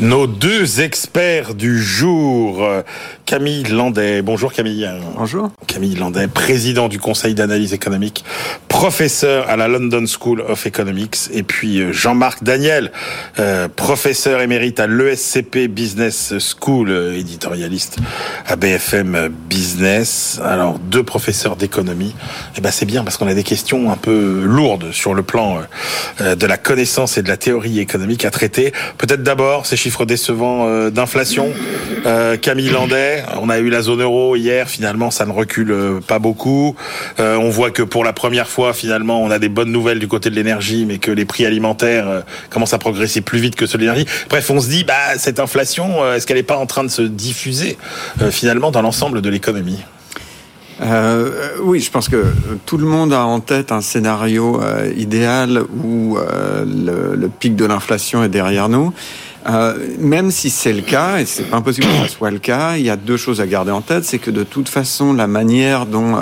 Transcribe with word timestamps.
Nos 0.00 0.28
deux 0.28 0.80
experts 0.80 1.54
du 1.54 1.82
jour, 1.82 2.64
Camille 3.26 3.64
Landais. 3.64 4.22
Bonjour 4.22 4.52
Camille. 4.52 4.88
Bonjour. 5.16 5.50
Camille 5.66 5.96
Landais, 5.96 6.28
président 6.28 6.88
du 6.88 7.00
Conseil 7.00 7.34
d'analyse 7.34 7.74
économique, 7.74 8.24
professeur 8.68 9.50
à 9.50 9.56
la 9.56 9.66
London 9.66 10.04
School 10.06 10.40
of 10.40 10.66
Economics. 10.66 11.28
Et 11.32 11.42
puis 11.42 11.80
euh, 11.80 11.92
Jean-Marc 11.92 12.44
Daniel, 12.44 12.92
euh, 13.40 13.66
professeur 13.68 14.40
émérite 14.40 14.78
à 14.78 14.86
l'ESCP 14.86 15.66
Business 15.68 16.34
School, 16.38 16.90
euh, 16.90 17.18
éditorialiste 17.18 17.98
à 18.46 18.54
BFM 18.54 19.28
Business. 19.50 20.40
Alors, 20.44 20.78
deux 20.78 21.02
professeurs 21.02 21.56
d'économie. 21.56 22.14
Et 22.54 22.58
eh 22.58 22.60
ben 22.60 22.70
c'est 22.70 22.86
bien 22.86 23.02
parce 23.02 23.16
qu'on 23.16 23.26
a 23.26 23.34
des 23.34 23.42
questions 23.42 23.90
un 23.90 23.96
peu 23.96 24.44
lourdes 24.44 24.92
sur 24.92 25.12
le 25.12 25.22
plan 25.22 25.60
de 26.20 26.46
la 26.46 26.56
connaissance 26.56 27.18
et 27.18 27.22
de 27.22 27.28
la 27.28 27.36
théorie 27.36 27.80
économique 27.80 28.24
à 28.24 28.30
traiter. 28.30 28.72
Peut-être 28.96 29.22
d'abord 29.22 29.66
chiffres 29.88 30.04
décevants 30.04 30.90
d'inflation. 30.90 31.52
Camille 32.42 32.70
Landais, 32.70 33.24
on 33.40 33.48
a 33.48 33.58
eu 33.58 33.70
la 33.70 33.82
zone 33.82 34.02
euro 34.02 34.36
hier, 34.36 34.68
finalement 34.68 35.10
ça 35.10 35.24
ne 35.24 35.32
recule 35.32 35.74
pas 36.06 36.18
beaucoup. 36.18 36.76
on 37.18 37.48
voit 37.48 37.70
que 37.70 37.82
pour 37.82 38.04
la 38.04 38.12
première 38.12 38.48
fois, 38.48 38.72
finalement, 38.72 39.22
on 39.22 39.30
a 39.30 39.38
des 39.38 39.48
bonnes 39.48 39.72
nouvelles 39.72 39.98
du 39.98 40.08
côté 40.08 40.30
de 40.30 40.34
l'énergie, 40.34 40.84
mais 40.86 40.98
que 40.98 41.10
les 41.10 41.24
prix 41.24 41.46
alimentaires 41.46 42.08
euh, 42.08 42.20
commencent 42.50 42.74
à 42.74 42.78
progresser 42.78 43.20
plus 43.20 43.38
vite 43.38 43.56
que 43.56 43.66
ceux 43.66 43.78
de 43.78 43.82
l'énergie. 43.82 44.06
Bref, 44.28 44.50
on 44.50 44.60
se 44.60 44.68
dit, 44.68 44.84
bah, 44.84 45.16
cette 45.16 45.40
inflation, 45.40 46.02
euh, 46.02 46.16
est-ce 46.16 46.26
qu'elle 46.26 46.36
n'est 46.36 46.42
pas 46.42 46.56
en 46.56 46.66
train 46.66 46.84
de 46.84 46.88
se 46.88 47.02
diffuser 47.02 47.78
euh, 48.22 48.30
finalement 48.30 48.70
dans 48.70 48.82
l'ensemble 48.82 49.22
de 49.22 49.28
l'économie? 49.28 49.78
Euh, 50.80 51.56
oui, 51.60 51.80
je 51.80 51.90
pense 51.90 52.08
que 52.08 52.24
tout 52.64 52.78
le 52.78 52.86
monde 52.86 53.12
a 53.12 53.24
en 53.24 53.40
tête 53.40 53.72
un 53.72 53.80
scénario 53.80 54.60
idéal 54.96 55.62
où 55.84 56.16
le, 56.16 57.26
pic 57.26 57.56
de 57.56 57.64
l'inflation 57.64 58.22
est 58.22 58.28
derrière 58.28 58.68
nous. 58.68 58.92
Euh, 59.48 59.78
même 59.98 60.30
si 60.30 60.50
c'est 60.50 60.72
le 60.72 60.82
cas, 60.82 61.20
et 61.20 61.26
c'est 61.26 61.44
pas 61.44 61.56
impossible 61.56 61.86
que 61.86 62.06
ce 62.06 62.14
soit 62.14 62.30
le 62.30 62.38
cas, 62.38 62.76
il 62.76 62.84
y 62.84 62.90
a 62.90 62.96
deux 62.96 63.16
choses 63.16 63.40
à 63.40 63.46
garder 63.46 63.70
en 63.70 63.80
tête. 63.80 64.04
C'est 64.04 64.18
que 64.18 64.30
de 64.30 64.44
toute 64.44 64.68
façon, 64.68 65.14
la 65.14 65.26
manière 65.26 65.86
dont 65.86 66.16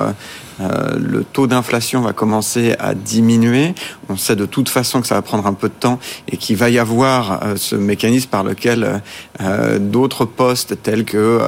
euh, 0.61 0.77
euh, 0.77 0.97
le 0.99 1.25
taux 1.25 1.47
d'inflation 1.47 2.01
va 2.01 2.12
commencer 2.12 2.75
à 2.79 2.95
diminuer. 2.95 3.75
On 4.09 4.17
sait 4.17 4.37
de 4.37 4.47
toute 4.47 4.69
façon 4.69 5.01
que 5.01 5.07
ça 5.07 5.15
va 5.15 5.23
prendre 5.23 5.47
un 5.47 5.55
peu 5.55 5.69
de 5.69 5.75
temps 5.75 5.98
et 6.29 6.37
qu'il 6.37 6.57
va 6.57 6.71
y 6.71 6.79
avoir 6.79 7.43
euh, 7.43 7.57
ce 7.57 7.77
mécanisme 7.77 8.29
par 8.29 8.45
lequel 8.45 9.03
euh, 9.41 9.79
d'autres 9.79 10.25
postes 10.25 10.83
tels 10.83 11.05
que 11.05 11.41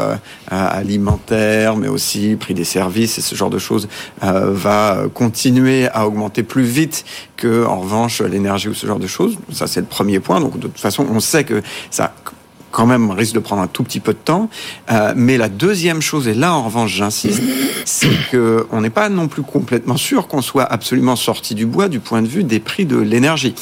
alimentaire, 0.49 1.77
mais 1.77 1.89
aussi 1.89 2.37
prix 2.37 2.55
des 2.55 2.65
services 2.65 3.19
et 3.19 3.21
ce 3.21 3.35
genre 3.35 3.51
de 3.51 3.59
choses 3.59 3.89
va 4.23 5.05
continuer 5.13 5.89
à 5.89 6.07
augmenter 6.07 6.43
plus 6.43 6.65
vite 6.65 7.05
que 7.37 7.65
en 7.65 7.81
revanche 7.81 8.21
l'énergie 8.21 8.69
ou 8.69 8.75
ce 8.75 8.87
genre 8.87 8.99
de 8.99 9.07
choses. 9.07 9.37
Ça 9.53 9.67
c'est 9.67 9.81
le 9.81 9.87
premier 9.87 10.21
point. 10.21 10.41
Donc 10.41 10.59
de 10.59 10.69
toute 10.69 10.81
façon, 10.81 11.07
on 11.11 11.21
sait 11.21 11.45
que 11.45 11.63
ça 11.91 12.13
quand 12.79 12.87
même 12.87 13.11
risque 13.11 13.35
de 13.35 13.41
prendre 13.41 13.61
un 13.61 13.67
tout 13.67 13.83
petit 13.83 13.99
peu 13.99 14.13
de 14.13 14.19
temps. 14.19 14.49
Euh, 14.93 15.13
mais 15.17 15.37
la 15.37 15.49
deuxième 15.49 16.01
chose, 16.01 16.29
et 16.29 16.35
là 16.35 16.55
en 16.55 16.63
revanche 16.63 16.95
j'insiste, 16.95 17.43
c'est 17.85 18.31
que 18.31 18.69
on 18.71 18.83
n'est 18.83 18.89
pas 18.89 19.09
non 19.09 19.27
plus 19.27 19.43
complètement 19.43 19.97
sûr 19.97 20.29
qu'on 20.29 20.43
soit 20.43 20.63
absolument 20.63 21.17
sorti 21.17 21.57
du 21.57 21.67
bois 21.67 21.89
du 21.89 21.99
point 21.99 22.23
de 22.23 22.29
vue 22.29 22.45
des 22.45 22.61
prix 22.61 22.87
de 22.87 22.97
l'énergie. 22.97 23.57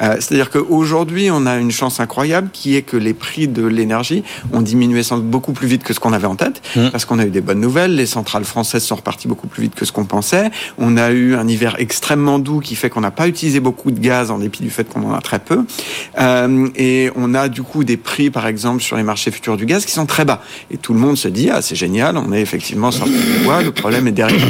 Euh, 0.00 0.16
C'est-à-dire 0.20 0.48
qu'aujourd'hui 0.48 1.28
on 1.30 1.44
a 1.44 1.58
une 1.58 1.70
chance 1.70 2.00
incroyable 2.00 2.48
qui 2.50 2.74
est 2.74 2.80
que 2.80 2.96
les 2.96 3.12
prix 3.12 3.46
de 3.46 3.66
l'énergie 3.66 4.24
ont 4.54 4.62
diminué 4.62 5.02
sans 5.02 5.18
beaucoup 5.18 5.52
plus 5.52 5.66
vite 5.66 5.84
que 5.84 5.92
ce 5.92 6.00
qu'on 6.00 6.14
avait 6.14 6.26
en 6.26 6.36
tête, 6.36 6.62
mmh. 6.74 6.88
parce 6.88 7.04
qu'on 7.04 7.18
a 7.18 7.26
eu 7.26 7.30
des 7.30 7.42
bonnes 7.42 7.60
nouvelles. 7.60 7.94
Les 7.94 8.06
centrales 8.06 8.46
françaises 8.46 8.84
sont 8.84 8.96
reparties 8.96 9.28
beaucoup 9.28 9.48
plus 9.48 9.64
vite 9.64 9.74
que 9.74 9.84
ce 9.84 9.92
qu'on 9.92 10.06
pensait. 10.06 10.50
On 10.78 10.96
a 10.96 11.10
eu 11.10 11.34
un 11.34 11.46
hiver 11.46 11.76
extrêmement 11.78 12.38
doux 12.38 12.60
qui 12.60 12.74
fait 12.74 12.88
qu'on 12.88 13.02
n'a 13.02 13.10
pas 13.10 13.28
utilisé 13.28 13.60
beaucoup 13.60 13.90
de 13.90 14.00
gaz 14.00 14.30
en 14.30 14.38
dépit 14.38 14.62
du 14.62 14.70
fait 14.70 14.88
qu'on 14.88 15.02
en 15.10 15.12
a 15.12 15.20
très 15.20 15.40
peu. 15.40 15.66
Euh, 16.18 16.68
et 16.74 17.10
on 17.16 17.34
a 17.34 17.50
du 17.50 17.62
coup 17.62 17.84
des 17.84 17.98
prix 17.98 18.30
par 18.30 18.46
exemple 18.46 18.61
sur 18.80 18.96
les 18.96 19.02
marchés 19.02 19.30
futurs 19.30 19.56
du 19.56 19.66
gaz 19.66 19.84
qui 19.84 19.92
sont 19.92 20.06
très 20.06 20.24
bas. 20.24 20.42
Et 20.70 20.76
tout 20.76 20.92
le 20.92 21.00
monde 21.00 21.16
se 21.16 21.28
dit, 21.28 21.50
ah, 21.50 21.62
c'est 21.62 21.76
génial, 21.76 22.16
on 22.16 22.32
est 22.32 22.40
effectivement 22.40 22.90
sorti 22.90 23.12
du 23.12 23.44
bois, 23.44 23.62
le 23.62 23.72
problème 23.72 24.06
est 24.08 24.12
derrière. 24.12 24.46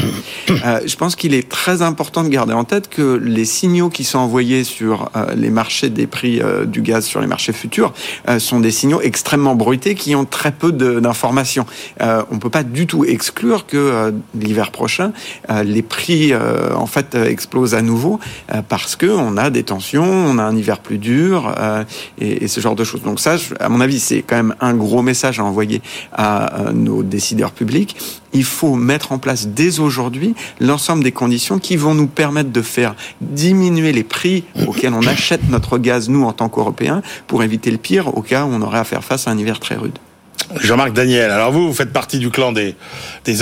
Euh, 0.64 0.80
je 0.86 0.96
pense 0.96 1.16
qu'il 1.16 1.34
est 1.34 1.48
très 1.48 1.82
important 1.82 2.24
de 2.24 2.28
garder 2.28 2.52
en 2.52 2.64
tête 2.64 2.88
que 2.88 3.14
les 3.14 3.44
signaux 3.44 3.90
qui 3.90 4.04
sont 4.04 4.18
envoyés 4.18 4.64
sur 4.64 5.10
euh, 5.16 5.34
les 5.34 5.50
marchés 5.50 5.90
des 5.90 6.06
prix 6.06 6.40
euh, 6.40 6.64
du 6.64 6.82
gaz 6.82 7.04
sur 7.04 7.20
les 7.20 7.26
marchés 7.26 7.52
futurs 7.52 7.92
euh, 8.28 8.38
sont 8.38 8.60
des 8.60 8.70
signaux 8.70 9.00
extrêmement 9.00 9.54
bruités 9.54 9.94
qui 9.94 10.14
ont 10.14 10.24
très 10.24 10.52
peu 10.52 10.72
d'informations. 10.72 11.66
On 12.00 12.38
peut 12.38 12.50
pas 12.50 12.62
du 12.62 12.86
tout 12.86 13.04
exclure 13.04 13.66
que 13.66 14.12
l'hiver 14.34 14.70
prochain, 14.70 15.12
les 15.64 15.82
prix 15.82 16.32
en 16.34 16.86
fait 16.86 17.14
explosent 17.14 17.74
à 17.74 17.82
nouveau 17.82 18.18
parce 18.68 18.96
que 18.96 19.06
on 19.06 19.36
a 19.36 19.50
des 19.50 19.62
tensions, 19.62 20.04
on 20.04 20.38
a 20.38 20.42
un 20.42 20.56
hiver 20.56 20.78
plus 20.80 20.98
dur 20.98 21.54
et, 22.20 22.44
et, 22.44 22.48
ce 22.48 22.60
genre 22.60 22.74
de 22.74 22.84
choses. 22.84 23.02
Donc 23.02 23.20
ça, 23.20 23.36
à 23.60 23.68
mon 23.68 23.80
avis, 23.80 23.91
c'est 23.98 24.22
quand 24.22 24.36
même 24.36 24.54
un 24.60 24.74
gros 24.74 25.02
message 25.02 25.40
à 25.40 25.44
envoyer 25.44 25.82
à 26.12 26.70
nos 26.72 27.02
décideurs 27.02 27.52
publics. 27.52 27.96
Il 28.32 28.44
faut 28.44 28.74
mettre 28.74 29.12
en 29.12 29.18
place 29.18 29.48
dès 29.48 29.78
aujourd'hui 29.78 30.34
l'ensemble 30.60 31.04
des 31.04 31.12
conditions 31.12 31.58
qui 31.58 31.76
vont 31.76 31.94
nous 31.94 32.06
permettre 32.06 32.50
de 32.50 32.62
faire 32.62 32.94
diminuer 33.20 33.92
les 33.92 34.04
prix 34.04 34.44
auxquels 34.66 34.94
on 34.94 35.06
achète 35.06 35.48
notre 35.50 35.78
gaz, 35.78 36.08
nous, 36.08 36.24
en 36.24 36.32
tant 36.32 36.48
qu'Européens, 36.48 37.02
pour 37.26 37.42
éviter 37.42 37.70
le 37.70 37.78
pire 37.78 38.16
au 38.16 38.22
cas 38.22 38.44
où 38.44 38.48
on 38.52 38.62
aurait 38.62 38.78
à 38.78 38.84
faire 38.84 39.04
face 39.04 39.28
à 39.28 39.30
un 39.30 39.38
hiver 39.38 39.60
très 39.60 39.76
rude. 39.76 39.98
Jean-Marc 40.60 40.92
Daniel, 40.92 41.30
alors 41.30 41.52
vous, 41.52 41.68
vous 41.68 41.74
faites 41.74 41.92
partie 41.92 42.18
du 42.18 42.30
clan 42.30 42.52
des, 42.52 42.74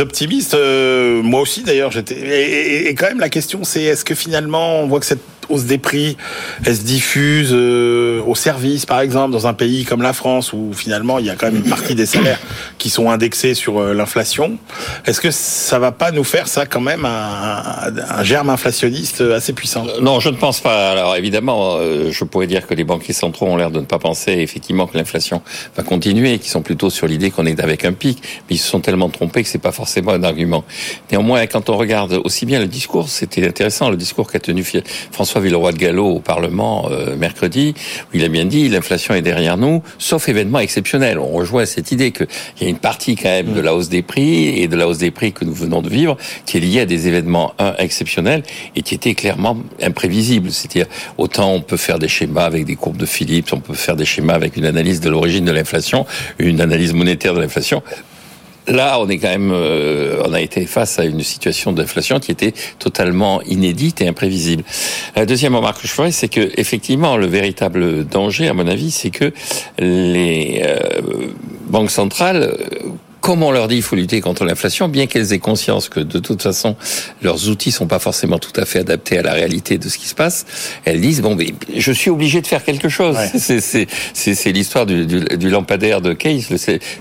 optimistes. 0.01 0.55
Euh, 0.55 1.23
moi 1.23 1.41
aussi, 1.41 1.63
d'ailleurs, 1.63 1.91
j'étais. 1.91 2.89
Et, 2.89 2.95
quand 2.95 3.07
même, 3.07 3.21
la 3.21 3.29
question, 3.29 3.65
c'est 3.65 3.83
est-ce 3.83 4.05
que 4.05 4.15
finalement, 4.15 4.81
on 4.81 4.87
voit 4.87 5.01
que 5.01 5.07
cette 5.07 5.23
hausse 5.51 5.65
des 5.65 5.79
prix, 5.79 6.17
elle 6.65 6.77
se 6.77 6.83
diffuse 6.83 7.51
euh, 7.53 8.23
au 8.27 8.35
service, 8.35 8.87
par 8.87 9.01
exemple, 9.01 9.33
dans 9.33 9.47
un 9.47 9.55
pays 9.55 9.85
comme 9.85 10.03
la 10.03 10.13
France, 10.13 10.53
où 10.53 10.73
finalement 10.73 11.19
il 11.19 11.27
y 11.27 11.31
a 11.31 11.35
quand 11.35 11.47
même 11.47 11.63
une 11.63 11.69
partie 11.69 11.95
des 11.95 12.07
salaires 12.07 12.39
qui 12.79 12.89
sont 12.89 13.11
indexés 13.11 13.55
sur 13.55 13.79
euh, 13.79 13.93
l'inflation. 13.93 14.59
Est-ce 15.07 15.21
que 15.21 15.31
ça 15.31 15.79
va 15.79 15.93
pas 15.93 16.13
nous 16.13 16.25
faire 16.25 16.49
ça 16.49 16.67
quand 16.67 16.81
même 16.81 17.05
un, 17.05 18.23
germe 18.23 18.51
inflationniste 18.51 19.21
assez 19.21 19.53
puissant? 19.53 19.87
Non, 20.01 20.21
je 20.21 20.29
ne 20.29 20.37
pense 20.37 20.61
pas. 20.61 20.91
Alors 20.91 21.17
évidemment, 21.17 21.77
euh, 21.79 22.11
je 22.11 22.25
pourrais 22.25 22.47
dire 22.47 22.67
que 22.67 22.75
les 22.75 22.85
banquiers 22.85 23.15
centraux 23.15 23.47
ont 23.47 23.57
l'air 23.57 23.71
de 23.71 23.81
ne 23.81 23.85
pas 23.85 23.99
penser 23.99 24.33
effectivement 24.33 24.87
que 24.87 24.97
l'inflation 24.97 25.43
va 25.77 25.83
continuer, 25.83 26.39
qu'ils 26.39 26.51
sont 26.51 26.63
plutôt 26.63 26.91
sur 26.91 27.07
l'idée 27.07 27.31
qu'on 27.31 27.47
est 27.47 27.61
avec 27.61 27.85
un 27.85 27.93
pic, 27.93 28.23
mais 28.49 28.57
ils 28.57 28.59
se 28.59 28.69
sont 28.69 28.81
tellement 28.81 29.09
trompés 29.09 29.43
que 29.43 29.49
c'est 29.49 29.59
pas 29.59 29.73
forcément 29.73 30.13
un 30.13 30.23
argument. 30.23 30.65
Néanmoins, 31.11 31.47
quand 31.47 31.71
on 31.71 31.77
regarde 31.77 32.21
aussi 32.25 32.47
bien 32.47 32.61
le 32.61 32.67
discours, 32.67 33.09
c'était 33.09 33.47
intéressant 33.47 33.91
le 33.91 33.97
discours 33.97 34.31
qu'a 34.31 34.41
tenu 34.41 34.65
François 35.11 35.40
Villeroy 35.41 35.73
de 35.73 35.79
Gallo 35.79 36.07
au 36.07 36.21
Parlement 36.21 36.89
euh, 36.91 37.17
mercredi, 37.17 37.75
où 37.77 38.17
il 38.17 38.25
a 38.25 38.29
bien 38.29 38.45
dit 38.45 38.69
l'inflation 38.69 39.15
est 39.15 39.23
derrière 39.23 39.57
nous, 39.57 39.83
sauf 39.99 40.29
événement 40.29 40.61
exceptionnel. 40.61 41.19
On 41.19 41.29
rejoint 41.29 41.67
cette 41.67 41.93
idée 41.93 42.13
qu'il 42.13 42.27
y 42.61 42.65
a 42.65 42.69
une 42.69 42.79
partie 42.79 43.17
quand 43.17 43.29
même 43.29 43.53
de 43.53 43.61
la 43.61 43.75
hausse 43.75 43.89
des 43.89 44.03
prix 44.03 44.61
et 44.61 44.69
de 44.69 44.77
la 44.77 44.89
hausse 44.89 44.99
des 44.99 45.11
prix 45.11 45.33
que 45.33 45.45
nous 45.45 45.55
venons 45.55 45.83
de 45.83 45.89
vivre 45.89 46.17
qui 46.47 46.57
est 46.57 46.61
liée 46.61 46.81
à 46.81 46.87
des 46.87 47.09
événements 47.09 47.55
exceptionnels 47.79 48.43
et 48.77 48.83
qui 48.83 48.95
étaient 48.95 49.15
clairement 49.15 49.57
imprévisibles. 49.83 50.51
C'est-à-dire 50.51 50.87
autant 51.19 51.53
on 51.53 51.61
peut 51.61 51.77
faire 51.77 51.99
des 51.99 52.09
schémas 52.09 52.45
avec 52.45 52.65
des 52.65 52.77
courbes 52.77 52.97
de 52.97 53.07
Phillips, 53.07 53.53
on 53.53 53.61
peut 53.61 53.75
faire 53.75 53.97
des 53.97 54.05
schémas 54.05 54.35
avec 54.35 54.57
une 54.57 54.65
analyse 54.65 55.01
de 55.01 55.11
l'origine 55.11 55.45
de 55.45 55.53
l'inflation, 55.53 56.07
une 56.39 56.61
analyse 56.61 56.95
monétaire 56.95 57.35
de 57.35 57.41
l'inflation. 57.41 57.83
Là, 58.67 59.01
on 59.01 59.09
est 59.09 59.19
quand 59.19 59.29
même, 59.29 59.51
euh, 59.53 60.23
on 60.25 60.33
a 60.33 60.41
été 60.41 60.67
face 60.67 60.99
à 60.99 61.05
une 61.05 61.23
situation 61.23 61.73
d'inflation 61.73 62.21
qui 62.21 62.31
était 62.31 62.53
totalement 62.79 63.43
inédite 63.43 64.01
et 64.01 64.09
imprévisible. 64.09 64.63
La 65.17 65.27
deuxième 65.27 65.57
remarque 65.57 65.83
que 65.83 65.89
je 65.89 65.93
ferais, 65.93 66.13
c'est 66.13 66.29
que 66.29 66.51
effectivement, 66.57 67.17
le 67.17 67.27
véritable 67.27 68.05
danger, 68.05 68.49
à 68.49 68.55
mon 68.55 68.67
avis, 68.67 68.91
c'est 68.91 69.11
que 69.11 69.33
les 69.79 70.63
euh, 70.65 71.01
banques 71.69 71.91
centrales 71.91 72.57
comme 73.21 73.43
on 73.43 73.51
leur 73.51 73.69
dit, 73.69 73.77
il 73.77 73.83
faut 73.83 73.97
lutter 73.97 74.21
contre 74.21 74.45
l'inflation, 74.45 74.89
bien 74.89 75.07
qu'elles 75.07 75.33
aient 75.33 75.39
conscience 75.39 75.89
que 75.89 76.01
de 76.01 76.19
toute 76.19 76.43
façon, 76.43 76.77
leurs 77.23 77.49
outils 77.49 77.71
sont 77.71 77.87
pas 77.87 77.99
forcément 77.99 78.39
tout 78.39 78.53
à 78.57 78.65
fait 78.65 78.81
adaptés 78.81 79.19
à 79.19 79.23
la 79.23 79.33
réalité 79.33 79.79
de 79.79 79.89
ce 79.89 79.99
qui 79.99 80.09
se 80.09 80.15
passe, 80.15 80.47
elles 80.85 81.01
disent 81.01 81.21
bon, 81.21 81.35
mais 81.35 81.55
je 81.77 81.93
suis 81.93 82.11
obligé 82.11 82.41
de 82.41 82.47
faire 82.47 82.65
quelque 82.65 82.89
chose. 82.89 83.17
C'est 84.13 84.53
l'histoire 84.53 84.87
du, 84.87 85.07
du, 85.07 85.21
du, 85.21 85.51
lampadaire 85.51 86.01
de 86.01 86.13
Case. 86.13 86.49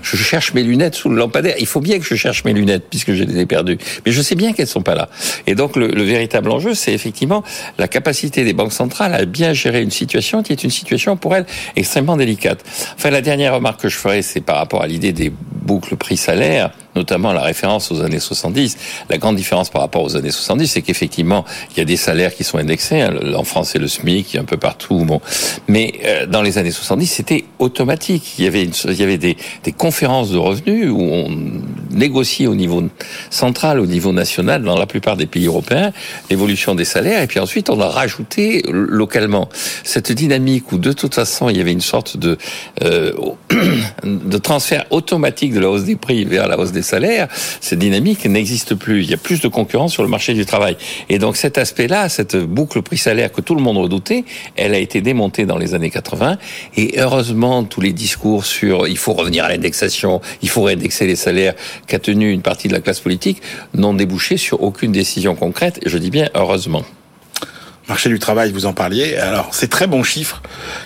Je 0.02 0.16
cherche 0.16 0.54
mes 0.54 0.62
lunettes 0.62 0.94
sous 0.94 1.08
le 1.08 1.16
lampadaire. 1.16 1.56
Il 1.58 1.66
faut 1.66 1.80
bien 1.80 1.98
que 1.98 2.04
je 2.04 2.14
cherche 2.14 2.44
mes 2.44 2.52
lunettes 2.52 2.84
puisque 2.90 3.12
je 3.12 3.24
les 3.24 3.40
ai 3.40 3.46
perdues, 3.46 3.78
mais 4.04 4.12
je 4.12 4.22
sais 4.22 4.34
bien 4.34 4.52
qu'elles 4.52 4.66
sont 4.66 4.82
pas 4.82 4.94
là. 4.94 5.08
Et 5.46 5.54
donc 5.54 5.76
le, 5.76 5.88
le 5.88 6.02
véritable 6.02 6.50
enjeu, 6.50 6.74
c'est 6.74 6.92
effectivement 6.92 7.42
la 7.78 7.88
capacité 7.88 8.44
des 8.44 8.52
banques 8.52 8.72
centrales 8.72 9.14
à 9.14 9.24
bien 9.24 9.52
gérer 9.52 9.82
une 9.82 9.90
situation 9.90 10.42
qui 10.42 10.52
est 10.52 10.64
une 10.64 10.70
situation 10.70 11.16
pour 11.16 11.34
elles 11.34 11.46
extrêmement 11.76 12.16
délicate. 12.16 12.64
Enfin, 12.96 13.10
la 13.10 13.22
dernière 13.22 13.54
remarque 13.54 13.80
que 13.80 13.88
je 13.88 13.96
ferai, 13.96 14.22
c'est 14.22 14.40
par 14.40 14.56
rapport 14.56 14.82
à 14.82 14.86
l'idée 14.86 15.12
des 15.12 15.32
boucle 15.70 15.96
prix-salaire, 16.10 16.72
notamment 16.96 17.32
la 17.32 17.42
référence 17.42 17.92
aux 17.92 18.00
années 18.00 18.18
70. 18.18 18.76
La 19.08 19.16
grande 19.16 19.36
différence 19.36 19.70
par 19.70 19.80
rapport 19.80 20.02
aux 20.02 20.16
années 20.16 20.32
70, 20.32 20.66
c'est 20.66 20.82
qu'effectivement, 20.82 21.44
il 21.70 21.78
y 21.78 21.80
a 21.80 21.84
des 21.84 21.96
salaires 21.96 22.34
qui 22.34 22.42
sont 22.42 22.58
indexés. 22.58 23.00
Hein. 23.00 23.14
En 23.36 23.44
France, 23.44 23.70
c'est 23.72 23.78
le 23.78 23.86
SMIC, 23.86 24.34
un 24.34 24.42
peu 24.42 24.56
partout. 24.56 25.04
Bon, 25.04 25.20
mais 25.68 26.00
euh, 26.04 26.26
dans 26.26 26.42
les 26.42 26.58
années 26.58 26.72
70, 26.72 27.06
c'était 27.06 27.44
automatique. 27.60 28.34
Il 28.38 28.44
y 28.44 28.48
avait, 28.48 28.64
une, 28.64 28.72
il 28.86 28.98
y 28.98 29.04
avait 29.04 29.18
des, 29.18 29.36
des 29.62 29.70
conférences 29.70 30.32
de 30.32 30.36
revenus 30.38 30.90
où 30.90 31.00
on 31.00 31.30
négociait 31.92 32.48
au 32.48 32.56
niveau 32.56 32.82
central, 33.30 33.78
au 33.78 33.86
niveau 33.86 34.12
national, 34.12 34.64
dans 34.64 34.76
la 34.76 34.86
plupart 34.86 35.16
des 35.16 35.26
pays 35.26 35.46
européens, 35.46 35.92
l'évolution 36.28 36.74
des 36.74 36.84
salaires. 36.84 37.22
Et 37.22 37.28
puis 37.28 37.38
ensuite, 37.38 37.70
on 37.70 37.80
a 37.80 37.88
rajouté 37.88 38.64
localement 38.68 39.48
cette 39.84 40.10
dynamique 40.10 40.72
où 40.72 40.78
de 40.78 40.92
toute 40.92 41.14
façon, 41.14 41.50
il 41.50 41.56
y 41.56 41.60
avait 41.60 41.70
une 41.70 41.80
sorte 41.80 42.16
de 42.16 42.36
euh, 42.82 43.12
de 44.04 44.38
transfert 44.38 44.86
automatique 44.90 45.52
de 45.52 45.60
la 45.60 45.70
hausse 45.70 45.84
des 45.84 45.96
prix 46.00 46.24
vers 46.24 46.48
la 46.48 46.58
hausse 46.58 46.72
des 46.72 46.82
salaires, 46.82 47.28
cette 47.60 47.78
dynamique 47.78 48.24
n'existe 48.26 48.74
plus. 48.74 49.02
Il 49.02 49.10
y 49.10 49.14
a 49.14 49.18
plus 49.18 49.40
de 49.40 49.48
concurrence 49.48 49.92
sur 49.92 50.02
le 50.02 50.08
marché 50.08 50.34
du 50.34 50.46
travail. 50.46 50.76
Et 51.08 51.18
donc 51.18 51.36
cet 51.36 51.58
aspect-là, 51.58 52.08
cette 52.08 52.36
boucle 52.36 52.82
prix-salaire 52.82 53.30
que 53.32 53.40
tout 53.40 53.54
le 53.54 53.62
monde 53.62 53.78
redoutait, 53.78 54.24
elle 54.56 54.74
a 54.74 54.78
été 54.78 55.00
démontée 55.00 55.46
dans 55.46 55.58
les 55.58 55.74
années 55.74 55.90
80. 55.90 56.38
Et 56.76 56.98
heureusement, 56.98 57.64
tous 57.64 57.80
les 57.80 57.92
discours 57.92 58.44
sur 58.44 58.88
il 58.88 58.98
faut 58.98 59.12
revenir 59.12 59.44
à 59.44 59.48
l'indexation, 59.48 60.20
il 60.42 60.48
faut 60.48 60.62
réindexer 60.62 61.06
les 61.06 61.16
salaires 61.16 61.54
qu'a 61.86 61.98
tenu 61.98 62.30
une 62.30 62.42
partie 62.42 62.68
de 62.68 62.72
la 62.72 62.80
classe 62.80 63.00
politique 63.00 63.42
n'ont 63.74 63.94
débouché 63.94 64.36
sur 64.36 64.62
aucune 64.62 64.92
décision 64.92 65.34
concrète. 65.34 65.78
Et 65.84 65.88
je 65.88 65.98
dis 65.98 66.10
bien 66.10 66.28
heureusement 66.34 66.84
marché 67.90 68.08
du 68.08 68.20
travail, 68.20 68.52
vous 68.52 68.66
en 68.66 68.72
parliez. 68.72 69.16
Alors, 69.16 69.48
c'est 69.50 69.68
très 69.68 69.88
bon 69.88 70.04
chiffre 70.04 70.42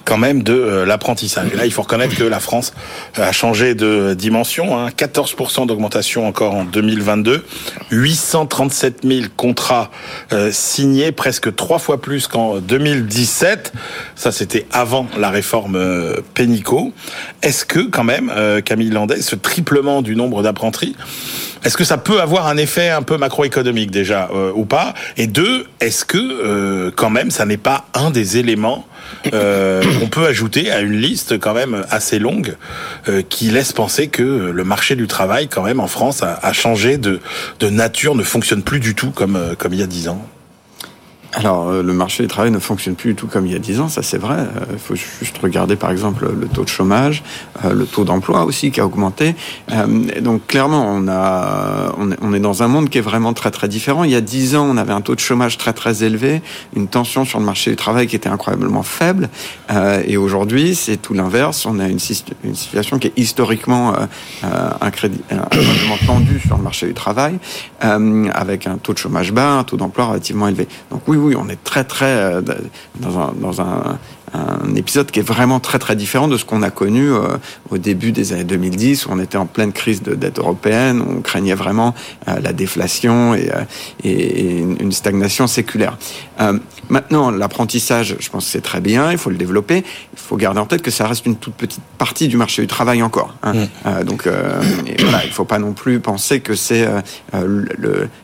quand 0.06 0.16
même 0.16 0.42
de 0.42 0.54
euh, 0.54 0.86
l'apprentissage. 0.86 1.48
Et 1.52 1.56
là, 1.56 1.66
il 1.66 1.72
faut 1.72 1.82
reconnaître 1.82 2.16
que 2.16 2.24
la 2.24 2.40
France 2.40 2.72
euh, 3.18 3.28
a 3.28 3.30
changé 3.30 3.74
de 3.74 4.14
dimension. 4.14 4.78
Hein. 4.78 4.88
14% 4.88 5.66
d'augmentation 5.66 6.26
encore 6.26 6.54
en 6.54 6.64
2022. 6.64 7.44
837 7.90 9.00
000 9.04 9.26
contrats 9.36 9.90
euh, 10.32 10.50
signés, 10.50 11.12
presque 11.12 11.54
trois 11.54 11.78
fois 11.78 12.00
plus 12.00 12.26
qu'en 12.26 12.56
2017. 12.56 13.74
Ça, 14.14 14.32
c'était 14.32 14.66
avant 14.72 15.06
la 15.18 15.28
réforme 15.28 15.78
Pénicaud. 16.32 16.94
Est-ce 17.42 17.66
que, 17.66 17.80
quand 17.80 18.04
même, 18.04 18.32
Camille 18.64 18.88
Landais, 18.88 19.20
ce 19.20 19.36
triplement 19.36 20.00
du 20.00 20.16
nombre 20.16 20.42
d'apprentis, 20.42 20.96
est-ce 21.64 21.76
que 21.76 21.84
ça 21.84 21.98
peut 21.98 22.20
avoir 22.20 22.46
un 22.46 22.56
effet 22.56 22.90
un 22.90 23.02
peu 23.02 23.16
macroéconomique 23.16 23.90
déjà 23.90 24.30
ou 24.54 24.64
pas? 24.64 24.94
Et 25.16 25.26
deux, 25.26 25.66
est-ce 25.80 26.04
que 26.04 26.90
quand 26.90 27.10
même, 27.10 27.30
ça 27.30 27.46
n'est 27.46 27.56
pas 27.56 27.86
un 27.94 28.10
des 28.10 28.38
éléments 28.38 28.86
euh, 29.32 29.82
qu'on 29.98 30.08
peut 30.08 30.26
ajouter 30.26 30.70
à 30.70 30.80
une 30.80 30.98
liste 31.00 31.38
quand 31.38 31.54
même 31.54 31.84
assez 31.90 32.18
longue 32.18 32.56
euh, 33.08 33.22
qui 33.26 33.50
laisse 33.50 33.72
penser 33.72 34.08
que 34.08 34.22
le 34.22 34.64
marché 34.64 34.96
du 34.96 35.06
travail, 35.06 35.48
quand 35.48 35.62
même, 35.62 35.80
en 35.80 35.86
France, 35.86 36.22
a, 36.22 36.52
changé 36.52 36.98
de, 36.98 37.20
de 37.60 37.70
nature, 37.70 38.14
ne 38.14 38.22
fonctionne 38.22 38.62
plus 38.62 38.80
du 38.80 38.94
tout 38.94 39.10
comme, 39.10 39.36
euh, 39.36 39.54
comme 39.54 39.72
il 39.72 39.80
y 39.80 39.82
a 39.82 39.86
dix 39.86 40.08
ans? 40.08 40.24
Alors, 41.36 41.68
euh, 41.68 41.82
le 41.82 41.92
marché 41.92 42.22
du 42.22 42.28
travail 42.28 42.52
ne 42.52 42.60
fonctionne 42.60 42.94
plus 42.94 43.10
du 43.10 43.16
tout 43.16 43.26
comme 43.26 43.46
il 43.46 43.52
y 43.52 43.56
a 43.56 43.58
dix 43.58 43.80
ans, 43.80 43.88
ça 43.88 44.02
c'est 44.02 44.18
vrai. 44.18 44.36
Euh, 44.38 44.66
il 44.72 44.78
faut 44.78 44.94
juste 44.94 45.36
regarder 45.38 45.74
par 45.74 45.90
exemple 45.90 46.28
le 46.32 46.46
taux 46.46 46.62
de 46.62 46.68
chômage, 46.68 47.24
euh, 47.64 47.72
le 47.72 47.86
taux 47.86 48.04
d'emploi 48.04 48.44
aussi 48.44 48.70
qui 48.70 48.80
a 48.80 48.86
augmenté. 48.86 49.34
Donc 50.20 50.46
clairement, 50.46 50.86
on, 50.88 51.08
a, 51.08 51.92
on 52.20 52.32
est 52.32 52.40
dans 52.40 52.62
un 52.62 52.68
monde 52.68 52.88
qui 52.88 52.98
est 52.98 53.02
vraiment 53.02 53.32
très 53.32 53.50
très 53.50 53.68
différent. 53.68 54.04
Il 54.04 54.10
y 54.10 54.14
a 54.14 54.20
dix 54.20 54.54
ans, 54.54 54.66
on 54.70 54.76
avait 54.76 54.92
un 54.92 55.00
taux 55.00 55.16
de 55.16 55.20
chômage 55.20 55.58
très 55.58 55.72
très 55.72 56.04
élevé, 56.04 56.40
une 56.76 56.86
tension 56.86 57.24
sur 57.24 57.40
le 57.40 57.44
marché 57.44 57.70
du 57.70 57.76
travail 57.76 58.06
qui 58.06 58.14
était 58.14 58.28
incroyablement 58.28 58.82
faible. 58.82 59.28
Et 60.06 60.16
aujourd'hui, 60.16 60.74
c'est 60.74 60.96
tout 60.96 61.14
l'inverse. 61.14 61.66
On 61.66 61.78
a 61.80 61.88
une, 61.88 61.98
une, 62.44 62.54
situation 62.54 62.98
qui 62.98 63.08
est 63.08 63.12
historiquement 63.16 63.94
incroyablement 64.80 65.98
tendue 66.06 66.40
sur 66.40 66.56
le 66.56 66.62
marché 66.62 66.86
du 66.86 66.94
travail, 66.94 67.38
avec 67.80 68.66
un 68.66 68.76
taux 68.76 68.92
de 68.92 68.98
chômage 68.98 69.32
bas, 69.32 69.58
un 69.58 69.64
taux 69.64 69.76
d'emploi 69.76 70.06
relativement 70.06 70.48
élevé. 70.48 70.68
Donc 70.90 71.02
oui, 71.08 71.16
oui, 71.24 71.34
on 71.36 71.48
est 71.48 71.62
très 71.64 71.84
très 71.84 72.06
euh, 72.06 72.42
dans 73.00 73.18
un, 73.18 73.32
dans 73.32 73.60
un, 73.60 73.98
un 74.32 74.74
épisode 74.74 75.10
qui 75.10 75.20
est 75.20 75.26
vraiment 75.26 75.60
très 75.60 75.78
très 75.78 75.96
différent 75.96 76.28
de 76.28 76.36
ce 76.36 76.44
qu'on 76.44 76.62
a 76.62 76.70
connu 76.70 77.10
euh, 77.10 77.36
au 77.70 77.78
début 77.78 78.12
des 78.12 78.32
années 78.32 78.44
2010 78.44 79.06
où 79.06 79.10
on 79.12 79.20
était 79.20 79.36
en 79.36 79.46
pleine 79.46 79.72
crise 79.72 80.02
de 80.02 80.14
dette 80.14 80.38
européenne, 80.38 81.00
où 81.00 81.18
on 81.18 81.20
craignait 81.20 81.54
vraiment 81.54 81.94
euh, 82.28 82.40
la 82.40 82.52
déflation 82.52 83.34
et, 83.34 83.50
et, 84.02 84.58
une 84.58 84.92
stagnation 84.92 85.46
séculaire. 85.46 85.96
maintenant, 86.88 87.30
l'apprentissage, 87.30 88.16
je 88.18 88.30
pense 88.30 88.44
que 88.46 88.50
c'est 88.50 88.60
très 88.60 88.80
bien, 88.80 89.12
il 89.12 89.18
faut 89.18 89.30
le 89.30 89.36
développer. 89.36 89.84
Il 90.12 90.18
faut 90.18 90.36
garder 90.36 90.60
en 90.60 90.66
tête 90.66 90.82
que 90.82 90.90
ça 90.90 91.06
reste 91.06 91.26
une 91.26 91.36
toute 91.36 91.54
petite 91.54 91.82
partie 91.98 92.28
du 92.28 92.36
marché 92.36 92.62
du 92.62 92.68
travail 92.68 93.02
encore. 93.02 93.34
Hein. 93.42 93.66
Mmh. 93.84 94.04
donc 94.04 94.26
voilà, 94.26 95.24
il 95.24 95.28
ne 95.28 95.32
faut 95.32 95.44
pas 95.44 95.58
non 95.58 95.72
plus 95.72 96.00
penser 96.00 96.40
que 96.40 96.54
c'est 96.54 96.86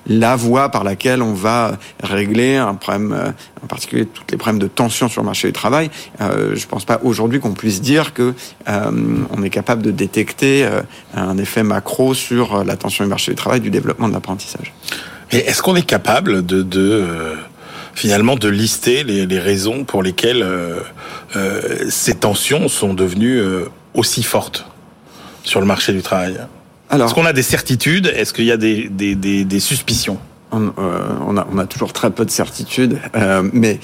la 0.07 0.37
voie 0.37 0.69
par 0.69 0.85
laquelle 0.85 1.23
on 1.23 1.35
va 1.35 1.79
régler 2.03 2.57
un 2.57 2.75
problème, 2.75 3.13
euh, 3.13 3.31
en 3.63 3.67
particulier 3.67 4.07
toutes 4.07 4.31
les 4.31 4.37
problèmes 4.37 4.61
de 4.61 4.67
tension 4.67 5.09
sur 5.09 5.23
le 5.23 5.27
marché 5.27 5.49
du 5.49 5.53
travail. 5.53 5.90
Euh, 6.21 6.55
je 6.55 6.65
ne 6.65 6.69
pense 6.69 6.85
pas 6.85 7.01
aujourd'hui 7.03 7.41
qu'on 7.41 7.53
puisse 7.53 7.81
dire 7.81 8.13
que 8.15 8.35
euh, 8.69 8.91
on 9.31 9.43
est 9.43 9.51
capable 9.51 9.83
de 9.83 9.91
détecter 9.91 10.69
un 11.15 11.39
effet 11.39 11.63
macro 11.63 12.15
sur 12.15 12.65
la 12.65 12.77
tension 12.77 13.05
du 13.05 13.11
marché 13.11 13.33
du 13.33 13.37
travail, 13.37 13.61
du 13.61 13.71
développement 13.71 14.09
de 14.09 14.15
l'apprentissage. 14.15 14.73
Est-ce 15.31 15.63
qu'on 15.63 15.77
est 15.77 15.87
capable 15.87 16.45
de, 16.45 16.63
de 16.63 17.05
finalement 17.95 18.37
de 18.37 18.49
lister 18.49 19.05
les, 19.05 19.27
les, 19.27 19.39
raisons 19.39 19.85
pour 19.85 20.03
lesquelles 20.03 20.45
ces 21.89 22.15
tensions 22.15 22.69
sont 22.69 22.95
devenues 22.95 23.41
aussi 23.95 24.23
fortes 24.23 24.67
sur 25.45 25.61
le 25.61 25.67
marché 25.67 25.93
du 25.93 26.03
travail? 26.03 26.37
Est-ce 26.93 27.15
qu'on 27.15 27.27
a 27.27 27.33
des 27.33 27.43
certitudes? 27.43 28.07
Est-ce 28.09 28.33
qu'il 28.33 28.45
y 28.47 28.53
a 28.53 28.57
des, 28.57 28.89
des, 28.89 29.15
des, 29.15 29.45
des 29.45 29.61
suspicions? 29.61 30.19
On, 30.53 30.67
euh, 30.67 30.71
on, 31.27 31.37
a, 31.37 31.47
on, 31.53 31.59
a, 31.59 31.67
toujours 31.67 31.93
très 31.93 32.11
peu 32.11 32.25
de 32.25 32.31
certitudes, 32.31 32.99
euh, 33.15 33.49
mais 33.53 33.81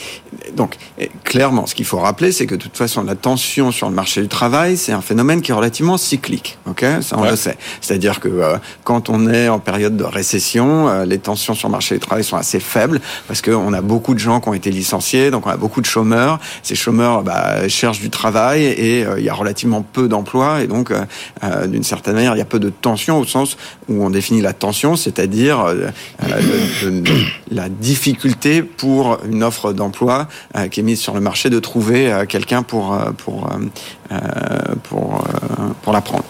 donc 0.55 0.77
clairement, 1.25 1.67
ce 1.67 1.75
qu'il 1.75 1.85
faut 1.85 1.99
rappeler, 1.99 2.33
c'est 2.33 2.47
que 2.47 2.55
de 2.55 2.61
toute 2.61 2.77
façon, 2.77 3.03
la 3.03 3.15
tension 3.15 3.71
sur 3.71 3.89
le 3.89 3.95
marché 3.95 4.23
du 4.23 4.29
travail, 4.29 4.77
c'est 4.77 4.93
un 4.93 5.01
phénomène 5.01 5.43
qui 5.43 5.51
est 5.51 5.55
relativement 5.55 5.97
cyclique. 5.97 6.59
Ok, 6.69 6.85
ça 7.01 7.17
on 7.19 7.25
le 7.25 7.37
sait. 7.37 7.57
C'est-à-dire 7.81 8.21
que 8.21 8.29
euh, 8.29 8.57
quand 8.85 9.09
on 9.09 9.29
est 9.29 9.49
en 9.49 9.59
période 9.59 9.97
de 9.97 10.05
récession, 10.05 10.89
euh, 10.89 11.05
les 11.05 11.19
tensions 11.19 11.55
sur 11.55 11.69
le 11.69 11.73
marché 11.73 11.97
du 11.97 12.01
travail 12.01 12.25
sont 12.25 12.37
assez 12.37 12.61
faibles 12.61 13.01
parce 13.29 13.43
qu'on 13.43 13.73
a 13.73 13.81
beaucoup 13.81 14.15
de 14.15 14.19
gens 14.19 14.41
qui 14.41 14.49
ont 14.49 14.55
été 14.55 14.71
licenciés, 14.71 15.31
donc 15.31 15.47
on 15.47 15.51
a 15.51 15.57
beaucoup 15.57 15.81
de 15.81 15.87
chômeurs. 15.87 16.39
Ces 16.63 16.75
chômeurs 16.75 17.23
bah, 17.23 17.69
cherchent 17.69 18.01
du 18.01 18.11
travail 18.11 18.65
et 18.65 19.05
il 19.19 19.25
y 19.25 19.29
a 19.29 19.35
relativement 19.35 19.83
peu 19.83 20.09
d'emplois 20.09 20.63
et 20.63 20.67
donc 20.67 20.93
d'une 21.67 21.85
certaine 21.85 22.15
manière, 22.15 22.35
il 22.35 22.39
y 22.39 22.43
a 22.43 22.47
peu 22.47 22.59
de 22.59 22.71
tension 22.71 23.19
au 23.19 23.25
sens 23.25 23.57
où 23.89 24.05
on 24.05 24.11
définit 24.11 24.41
la 24.41 24.53
tension, 24.53 24.97
c'est-à-dire 24.97 25.65
la 27.51 27.69
difficulté 27.69 28.63
pour 28.63 29.19
une 29.29 29.43
offre 29.43 29.73
d'emploi 29.73 30.29
euh, 30.57 30.69
qui 30.69 30.81
est 30.81 30.83
mise 30.83 31.01
sur 31.01 31.15
le 31.15 31.21
marché 31.21 31.51
de 31.51 31.59
trouver 31.59 32.13
euh, 32.13 32.27
quelqu'un 32.27 32.63
pour 32.63 32.95
euh, 32.95 33.11
pour 33.17 33.49
pour 34.85 35.25
pour 35.83 35.93
la 35.93 36.01
prendre. 36.01 36.25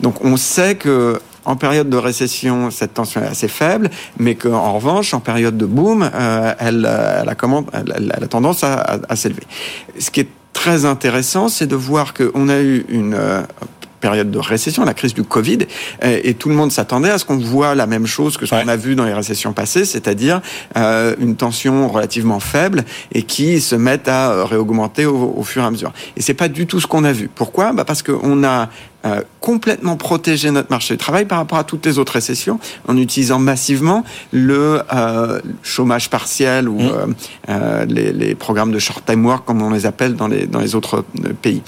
donc 0.00 0.24
on 0.24 0.36
sait 0.36 0.74
que 0.74 1.20
en 1.44 1.56
période 1.56 1.90
de 1.90 1.96
récession, 1.98 2.70
cette 2.70 2.94
tension 2.94 3.22
est 3.22 3.26
assez 3.26 3.48
faible, 3.48 3.90
mais 4.18 4.34
qu'en 4.34 4.72
revanche, 4.72 5.12
en 5.12 5.20
période 5.20 5.58
de 5.58 5.66
boom, 5.66 6.10
elle, 6.58 6.86
a 6.86 8.26
tendance 8.28 8.64
à, 8.64 8.98
à 9.08 9.14
s'élever. 9.14 9.42
Ce 9.98 10.10
qui 10.10 10.20
est 10.20 10.28
très 10.54 10.86
intéressant, 10.86 11.48
c'est 11.48 11.66
de 11.66 11.76
voir 11.76 12.14
qu'on 12.14 12.48
a 12.48 12.62
eu 12.62 12.86
une 12.88 13.14
période 14.04 14.30
de 14.30 14.38
récession, 14.38 14.84
la 14.84 14.92
crise 14.92 15.14
du 15.14 15.24
Covid, 15.24 15.60
et, 16.02 16.34
tout 16.34 16.50
le 16.50 16.54
monde 16.54 16.70
s'attendait 16.70 17.08
à 17.08 17.16
ce 17.16 17.24
qu'on 17.24 17.38
voit 17.38 17.74
la 17.74 17.86
même 17.86 18.06
chose 18.06 18.36
que 18.36 18.44
ce 18.44 18.54
qu'on 18.54 18.68
a 18.68 18.76
vu 18.76 18.96
dans 18.96 19.06
les 19.06 19.14
récessions 19.14 19.54
passées, 19.54 19.86
c'est-à-dire 19.86 20.42
euh, 20.76 21.14
une 21.18 21.36
tension 21.36 21.88
relativement 21.88 22.38
faible 22.38 22.84
et 23.12 23.22
qui 23.22 23.62
se 23.62 23.76
met 23.76 24.06
à 24.06 24.30
euh, 24.30 24.44
réaugmenter 24.44 25.06
au, 25.06 25.42
fur 25.42 25.62
et 25.62 25.66
à 25.66 25.70
mesure. 25.70 25.92
Et 26.18 26.22
c'est 26.22 26.34
pas 26.34 26.48
du 26.48 26.66
tout 26.66 26.80
ce 26.80 26.86
qu'on 26.86 27.04
a 27.04 27.12
vu. 27.12 27.30
Pourquoi? 27.34 27.72
Bah 27.72 27.86
Parce 27.86 28.02
qu'on 28.02 28.44
a 28.44 28.68
euh, 29.04 29.20
complètement 29.40 29.96
protégé 29.96 30.50
notre 30.50 30.70
marché 30.70 30.94
du 30.94 30.98
travail 30.98 31.26
par 31.26 31.36
rapport 31.36 31.58
à 31.58 31.64
toutes 31.64 31.84
les 31.84 31.98
autres 31.98 32.14
récessions 32.14 32.58
en 32.88 32.96
utilisant 32.96 33.38
massivement 33.38 34.02
le 34.32 34.80
euh, 34.94 35.40
chômage 35.62 36.08
partiel 36.08 36.70
ou 36.70 36.78
mmh. 36.78 37.14
euh, 37.50 37.84
les, 37.84 38.12
les, 38.12 38.34
programmes 38.34 38.72
de 38.72 38.78
short 38.78 39.04
time 39.04 39.26
work 39.26 39.44
comme 39.44 39.60
on 39.60 39.68
les 39.68 39.84
appelle 39.84 40.14
dans 40.14 40.28
les 40.28 40.46
dans 40.46 40.60
les 40.60 40.74
autres 40.74 41.04
pays 41.42 41.62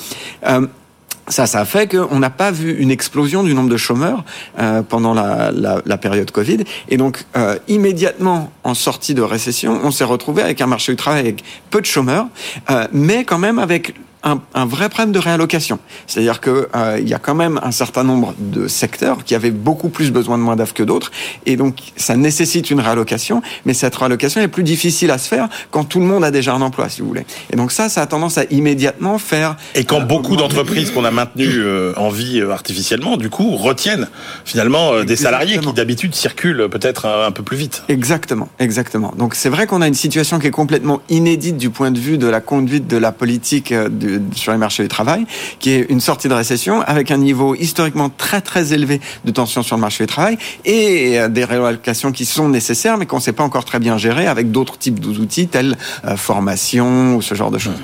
ça, 1.29 1.47
ça 1.47 1.61
a 1.61 1.65
fait 1.65 1.89
qu'on 1.89 2.19
n'a 2.19 2.31
pas 2.31 2.51
vu 2.51 2.77
une 2.79 2.91
explosion 2.91 3.43
du 3.43 3.55
nombre 3.55 3.69
de 3.69 3.77
chômeurs 3.77 4.25
euh, 4.59 4.83
pendant 4.83 5.15
la, 5.15 5.51
la, 5.53 5.83
la, 5.85 5.99
période 5.99 6.31
Covid. 6.31 6.59
Et 6.89 6.97
donc, 6.97 7.25
euh, 7.37 7.59
immédiatement, 7.69 8.53
en 8.65 8.75
sortie 8.75 9.15
de 9.15 9.23
récession, 9.23 9.81
on 9.83 9.91
s'est 9.91 10.05
retrouvé 10.05 10.43
avec 10.43 10.61
un 10.61 10.67
marché 10.67 10.93
du 10.93 10.97
travail 10.97 11.21
avec 11.21 11.43
peu 11.71 11.81
de 11.81 11.87
chômeurs, 11.87 12.29
euh, 12.71 12.87
mais 12.93 13.25
quand 13.25 13.39
même 13.39 13.59
avec 13.59 13.95
un, 14.27 14.41
un 14.55 14.67
vrai 14.67 14.89
problème 14.89 15.13
de 15.13 15.19
réallocation. 15.19 15.79
C'est-à-dire 16.07 16.41
que 16.41 16.69
euh, 16.75 16.99
il 17.01 17.09
y 17.09 17.15
a 17.15 17.19
quand 17.19 17.35
même 17.35 17.59
un 17.63 17.71
certain 17.71 18.05
nombre 18.05 18.35
de 18.39 18.69
secteurs 18.69 19.25
qui 19.25 19.35
avaient 19.35 19.51
beaucoup 19.51 19.89
plus 19.89 20.11
besoin 20.11 20.37
de 20.37 20.43
main 20.43 20.57
d'œuvre 20.57 20.75
que 20.75 20.83
d'autres, 20.83 21.11
et 21.47 21.57
donc 21.57 21.77
ça 21.97 22.17
nécessite 22.17 22.71
une 22.71 22.81
réallocation. 22.81 23.41
Mais 23.65 23.73
cette 23.73 23.95
réallocation 23.95 24.41
est 24.41 24.49
plus 24.49 24.65
difficile 24.65 25.11
à 25.11 25.19
se 25.19 25.29
faire 25.29 25.49
quand 25.71 25.85
tout 25.85 26.01
le 26.01 26.07
monde 26.07 26.25
a 26.25 26.31
déjà 26.31 26.53
un 26.53 26.61
emploi, 26.61 26.89
si 26.89 27.01
vous 27.01 27.09
voulez. 27.09 27.25
Et 27.53 27.57
donc 27.57 27.71
ça, 27.73 27.89
ça 27.89 28.03
a 28.03 28.07
tendance 28.07 28.37
à 28.37 28.45
immédiatement 28.51 29.19
faire. 29.19 29.57
Et 29.75 29.85
quand 29.85 30.01
beaucoup 30.01 30.37
d'entreprises 30.37 30.91
qu'on 30.91 31.05
a 31.05 31.11
maintenues 31.11 31.63
en 31.97 32.11
vie 32.11 32.43
artificiellement, 32.43 33.17
du 33.17 33.31
coup, 33.31 33.57
retiennent 33.57 34.09
finalement 34.45 35.05
des 35.05 35.17
salariés 35.17 35.59
qui 35.59 35.73
d'habitude 35.73 36.15
circulent 36.15 36.69
peut-être 36.69 37.07
un, 37.07 37.27
un 37.27 37.31
peu 37.31 37.43
plus 37.43 37.57
vite. 37.57 37.85
Exactement, 37.89 38.49
exactement. 38.59 39.13
Donc 39.17 39.35
c'est 39.35 39.49
vrai 39.49 39.67
qu'on 39.67 39.83
a 39.83 39.87
une 39.87 39.95
situation 39.95 40.39
qui 40.39 40.47
est 40.49 40.51
complètement 40.51 41.01
inédite 41.09 41.57
du 41.57 41.71
point 41.71 41.91
de 41.91 41.99
vue 41.99 42.19
de 42.19 42.27
la 42.27 42.41
conduite 42.41 42.87
de 42.87 42.97
la 42.97 43.13
politique 43.13 43.73
euh, 43.73 43.89
sur 44.35 44.53
les 44.53 44.59
marchés 44.59 44.83
du 44.83 44.89
travail, 44.89 45.27
qui 45.59 45.71
est 45.71 45.87
une 45.89 46.01
sortie 46.01 46.29
de 46.29 46.35
récession 46.35 46.83
avec 46.83 47.11
un 47.11 47.19
niveau 47.19 47.55
historiquement 47.55 48.11
très 48.11 48.41
très 48.41 48.73
élevé 48.73 49.01
de 49.25 49.31
tension 49.31 49.63
sur 49.63 49.77
le 49.77 49.81
marché 49.81 50.05
du 50.05 50.09
travail 50.09 50.39
et 50.65 51.19
euh, 51.19 51.29
des 51.29 51.45
réallocations 51.45 52.13
qui 52.13 52.25
sont 52.25 52.49
nécessaires 52.49 52.99
mais 52.99 53.07
qu'on 53.07 53.17
ne 53.17 53.23
sait 53.23 53.33
pas 53.33 53.45
encore 53.45 53.65
très 53.65 53.79
bien 53.79 53.99
gérer 53.99 54.27
avec 54.27 54.51
d'autres 54.51 54.79
types 54.79 55.01
d'outils 55.01 55.49
tels 55.49 55.77
euh, 56.05 56.17
formation 56.17 57.17
ou 57.17 57.23
ce 57.23 57.35
genre 57.35 57.51
de 57.51 57.59
choses. 57.59 57.81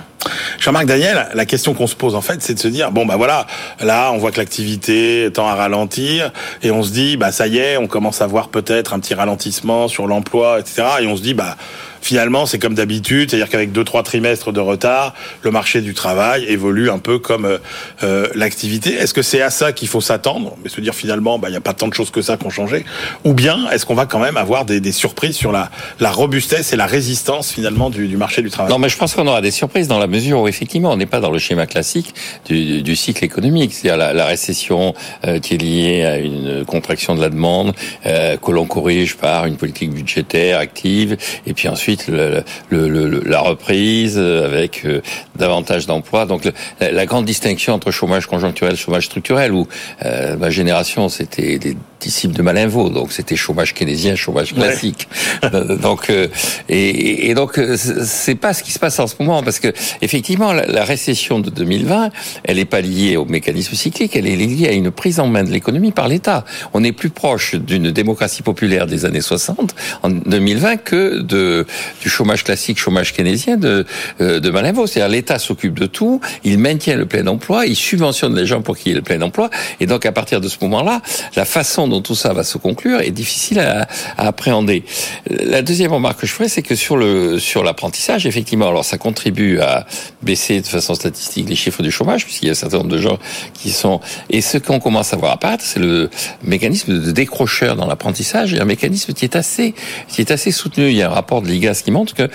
Jean-Marc 0.58 0.86
Daniel, 0.86 1.28
la 1.34 1.46
question 1.46 1.74
qu'on 1.74 1.86
se 1.86 1.96
pose 1.96 2.14
en 2.14 2.20
fait, 2.20 2.42
c'est 2.42 2.54
de 2.54 2.58
se 2.58 2.68
dire 2.68 2.92
bon 2.92 3.06
bah 3.06 3.16
voilà, 3.16 3.46
là 3.80 4.12
on 4.12 4.18
voit 4.18 4.30
que 4.30 4.38
l'activité 4.38 5.28
tend 5.32 5.48
à 5.48 5.54
ralentir 5.54 6.32
et 6.62 6.70
on 6.70 6.82
se 6.82 6.90
dit 6.90 7.16
bah 7.16 7.32
ça 7.32 7.46
y 7.46 7.58
est, 7.58 7.76
on 7.76 7.86
commence 7.86 8.22
à 8.22 8.26
voir 8.26 8.48
peut-être 8.48 8.94
un 8.94 9.00
petit 9.00 9.14
ralentissement 9.14 9.88
sur 9.88 10.06
l'emploi, 10.06 10.60
etc. 10.60 10.84
Et 11.00 11.06
on 11.06 11.16
se 11.16 11.22
dit 11.22 11.34
bah 11.34 11.56
finalement, 12.02 12.44
c'est 12.46 12.58
comme 12.58 12.74
d'habitude, 12.74 13.30
c'est-à-dire 13.30 13.48
qu'avec 13.48 13.72
deux 13.72 13.84
trois 13.84 14.02
trimestres 14.02 14.52
de 14.52 14.60
retard, 14.60 15.14
le 15.42 15.50
marché 15.50 15.80
du 15.80 15.94
travail 15.94 16.44
évolue 16.48 16.90
un 16.90 16.98
peu 16.98 17.18
comme 17.18 17.46
euh, 17.46 17.58
euh 18.02 18.28
l'activité. 18.34 18.94
Est-ce 18.94 19.14
que 19.14 19.22
c'est 19.22 19.40
à 19.40 19.50
ça 19.50 19.72
qu'il 19.72 19.88
faut 19.88 20.00
s'attendre, 20.00 20.56
mais 20.62 20.68
se 20.68 20.80
dire 20.80 20.94
finalement, 20.94 21.38
bah 21.38 21.48
il 21.48 21.54
y 21.54 21.56
a 21.56 21.60
pas 21.60 21.74
tant 21.74 21.88
de 21.88 21.94
choses 21.94 22.10
que 22.10 22.22
ça 22.22 22.36
qui 22.36 22.46
ont 22.46 22.50
changé, 22.50 22.84
ou 23.24 23.32
bien 23.32 23.70
est-ce 23.70 23.86
qu'on 23.86 23.94
va 23.94 24.06
quand 24.06 24.18
même 24.18 24.36
avoir 24.36 24.64
des, 24.64 24.80
des, 24.80 24.92
surprises 24.92 25.36
sur 25.36 25.52
la, 25.52 25.70
la 26.00 26.10
robustesse 26.10 26.72
et 26.72 26.76
la 26.76 26.86
résistance 26.86 27.52
finalement 27.52 27.88
du, 27.88 28.08
du 28.08 28.16
marché 28.16 28.42
du 28.42 28.50
travail? 28.50 28.70
Non, 28.70 28.78
mais 28.78 28.88
je 28.88 28.96
pense 28.96 29.14
qu'on 29.14 29.26
aura 29.26 29.40
des 29.40 29.50
surprises 29.50 29.88
dans 29.88 29.98
la 29.98 30.06
mesure 30.06 30.40
où 30.40 30.48
effectivement, 30.48 30.90
on 30.90 30.96
n'est 30.96 31.06
pas 31.06 31.20
dans 31.20 31.30
le 31.30 31.38
schéma 31.38 31.66
classique 31.66 32.14
du, 32.46 32.82
du 32.82 32.96
cycle 32.96 33.24
économique, 33.24 33.72
c'est-à-dire 33.72 33.96
la, 33.96 34.12
la, 34.12 34.26
récession 34.26 34.94
euh, 35.24 35.38
qui 35.38 35.54
est 35.54 35.58
liée 35.58 36.04
à 36.04 36.18
une 36.18 36.64
contraction 36.64 37.14
de 37.14 37.20
la 37.20 37.28
demande 37.28 37.74
euh, 38.06 38.36
que 38.36 38.50
l'on 38.50 38.66
corrige 38.66 39.16
par 39.16 39.46
une 39.46 39.56
politique 39.56 39.92
budgétaire 39.92 40.58
active, 40.58 41.16
et 41.46 41.54
puis 41.54 41.68
ensuite 41.68 41.91
le, 42.08 42.44
le, 42.70 43.22
la 43.24 43.40
reprise 43.40 44.18
avec 44.18 44.84
euh, 44.84 45.00
davantage 45.36 45.86
d'emplois. 45.86 46.26
Donc 46.26 46.50
la, 46.80 47.06
grande 47.06 47.24
distinction 47.24 47.74
entre 47.74 47.90
chômage 47.90 48.26
conjoncturel, 48.26 48.76
chômage 48.76 49.06
structurel, 49.06 49.52
où 49.52 49.66
euh, 50.04 50.36
ma 50.36 50.50
génération 50.50 51.08
c'était 51.08 51.58
des 51.58 51.76
de 52.08 52.42
Malinvaux, 52.42 52.90
donc 52.90 53.12
c'était 53.12 53.36
chômage 53.36 53.74
keynésien, 53.74 54.16
chômage 54.16 54.54
classique. 54.54 55.08
Euh, 55.44 55.76
donc 55.76 56.10
et, 56.10 57.30
et, 57.30 57.34
donc 57.34 57.58
c'est 57.76 58.34
pas 58.34 58.54
ce 58.54 58.62
qui 58.62 58.70
se 58.70 58.78
passe 58.78 58.98
en 58.98 59.06
ce 59.06 59.14
moment 59.18 59.42
parce 59.42 59.58
que 59.58 59.72
effectivement 60.00 60.52
la, 60.52 60.84
récession 60.84 61.40
de 61.40 61.50
2020, 61.50 62.10
elle 62.44 62.58
est 62.58 62.64
pas 62.64 62.80
liée 62.80 63.16
au 63.16 63.24
mécanisme 63.24 63.74
cyclique, 63.74 64.14
elle 64.14 64.26
est 64.26 64.36
liée 64.36 64.68
à 64.68 64.72
une 64.72 64.90
prise 64.90 65.20
en 65.20 65.26
main 65.26 65.42
de 65.42 65.50
l'économie 65.50 65.92
par 65.92 66.08
l'État. 66.08 66.44
On 66.74 66.84
est 66.84 66.92
plus 66.92 67.10
proche 67.10 67.54
d'une 67.54 67.90
démocratie 67.90 68.42
populaire 68.42 68.86
des 68.86 69.04
années 69.04 69.20
60 69.20 69.74
en 70.02 70.10
2020 70.10 70.76
que 70.76 71.20
de 71.20 71.66
du 72.00 72.08
chômage 72.08 72.44
classique, 72.44 72.78
chômage 72.78 73.12
keynésien 73.12 73.56
de, 73.56 73.84
euh, 74.20 74.40
de 74.40 74.50
Malinvaux. 74.50 74.86
C'est-à-dire 74.86 75.12
l'État 75.12 75.38
s'occupe 75.38 75.78
de 75.78 75.86
tout, 75.86 76.20
il 76.44 76.58
maintient 76.58 76.96
le 76.96 77.06
plein 77.06 77.26
emploi, 77.26 77.66
il 77.66 77.76
subventionne 77.76 78.36
les 78.36 78.46
gens 78.46 78.62
pour 78.62 78.76
qu'il 78.76 78.92
y 78.92 78.92
ait 78.92 78.96
le 78.96 79.02
plein 79.02 79.20
emploi. 79.22 79.50
Et 79.80 79.86
donc 79.86 80.06
à 80.06 80.12
partir 80.12 80.40
de 80.40 80.48
ce 80.48 80.56
moment-là, 80.62 81.02
la 81.36 81.44
façon 81.44 81.88
dont 81.92 82.02
tout 82.02 82.14
ça 82.14 82.32
va 82.32 82.44
se 82.44 82.58
conclure 82.58 83.00
est 83.00 83.10
difficile 83.10 83.60
à, 83.60 83.86
à 84.16 84.26
appréhender. 84.26 84.84
La 85.28 85.62
deuxième 85.62 85.92
remarque 85.92 86.20
que 86.20 86.26
je 86.26 86.32
ferais, 86.32 86.48
c'est 86.48 86.62
que 86.62 86.74
sur 86.74 86.96
le 86.96 87.38
sur 87.38 87.62
l'apprentissage, 87.62 88.26
effectivement, 88.26 88.68
alors 88.68 88.84
ça 88.84 88.98
contribue 88.98 89.60
à 89.60 89.86
baisser 90.22 90.60
de 90.60 90.66
façon 90.66 90.94
statistique 90.94 91.48
les 91.48 91.54
chiffres 91.54 91.82
du 91.82 91.90
chômage, 91.90 92.24
puisqu'il 92.24 92.46
y 92.46 92.48
a 92.48 92.52
un 92.52 92.54
certain 92.54 92.78
nombre 92.78 92.90
de 92.90 92.98
gens 92.98 93.18
qui 93.54 93.70
sont... 93.70 94.00
Et 94.30 94.40
ce 94.40 94.58
qu'on 94.58 94.80
commence 94.80 95.12
à 95.12 95.16
voir 95.16 95.32
apparaître, 95.32 95.64
c'est 95.64 95.80
le 95.80 96.10
mécanisme 96.42 97.00
de 97.00 97.10
décrocheur 97.12 97.76
dans 97.76 97.86
l'apprentissage, 97.86 98.54
et 98.54 98.60
un 98.60 98.64
mécanisme 98.64 99.12
qui 99.12 99.24
est 99.24 99.36
assez 99.36 99.74
qui 100.08 100.20
est 100.20 100.30
assez 100.30 100.50
soutenu. 100.50 100.88
Il 100.88 100.96
y 100.96 101.02
a 101.02 101.10
un 101.10 101.14
rapport 101.14 101.42
de 101.42 101.48
l'IGA 101.48 101.74
ce 101.74 101.82
qui 101.82 101.90
montre 101.90 102.14
que 102.14 102.28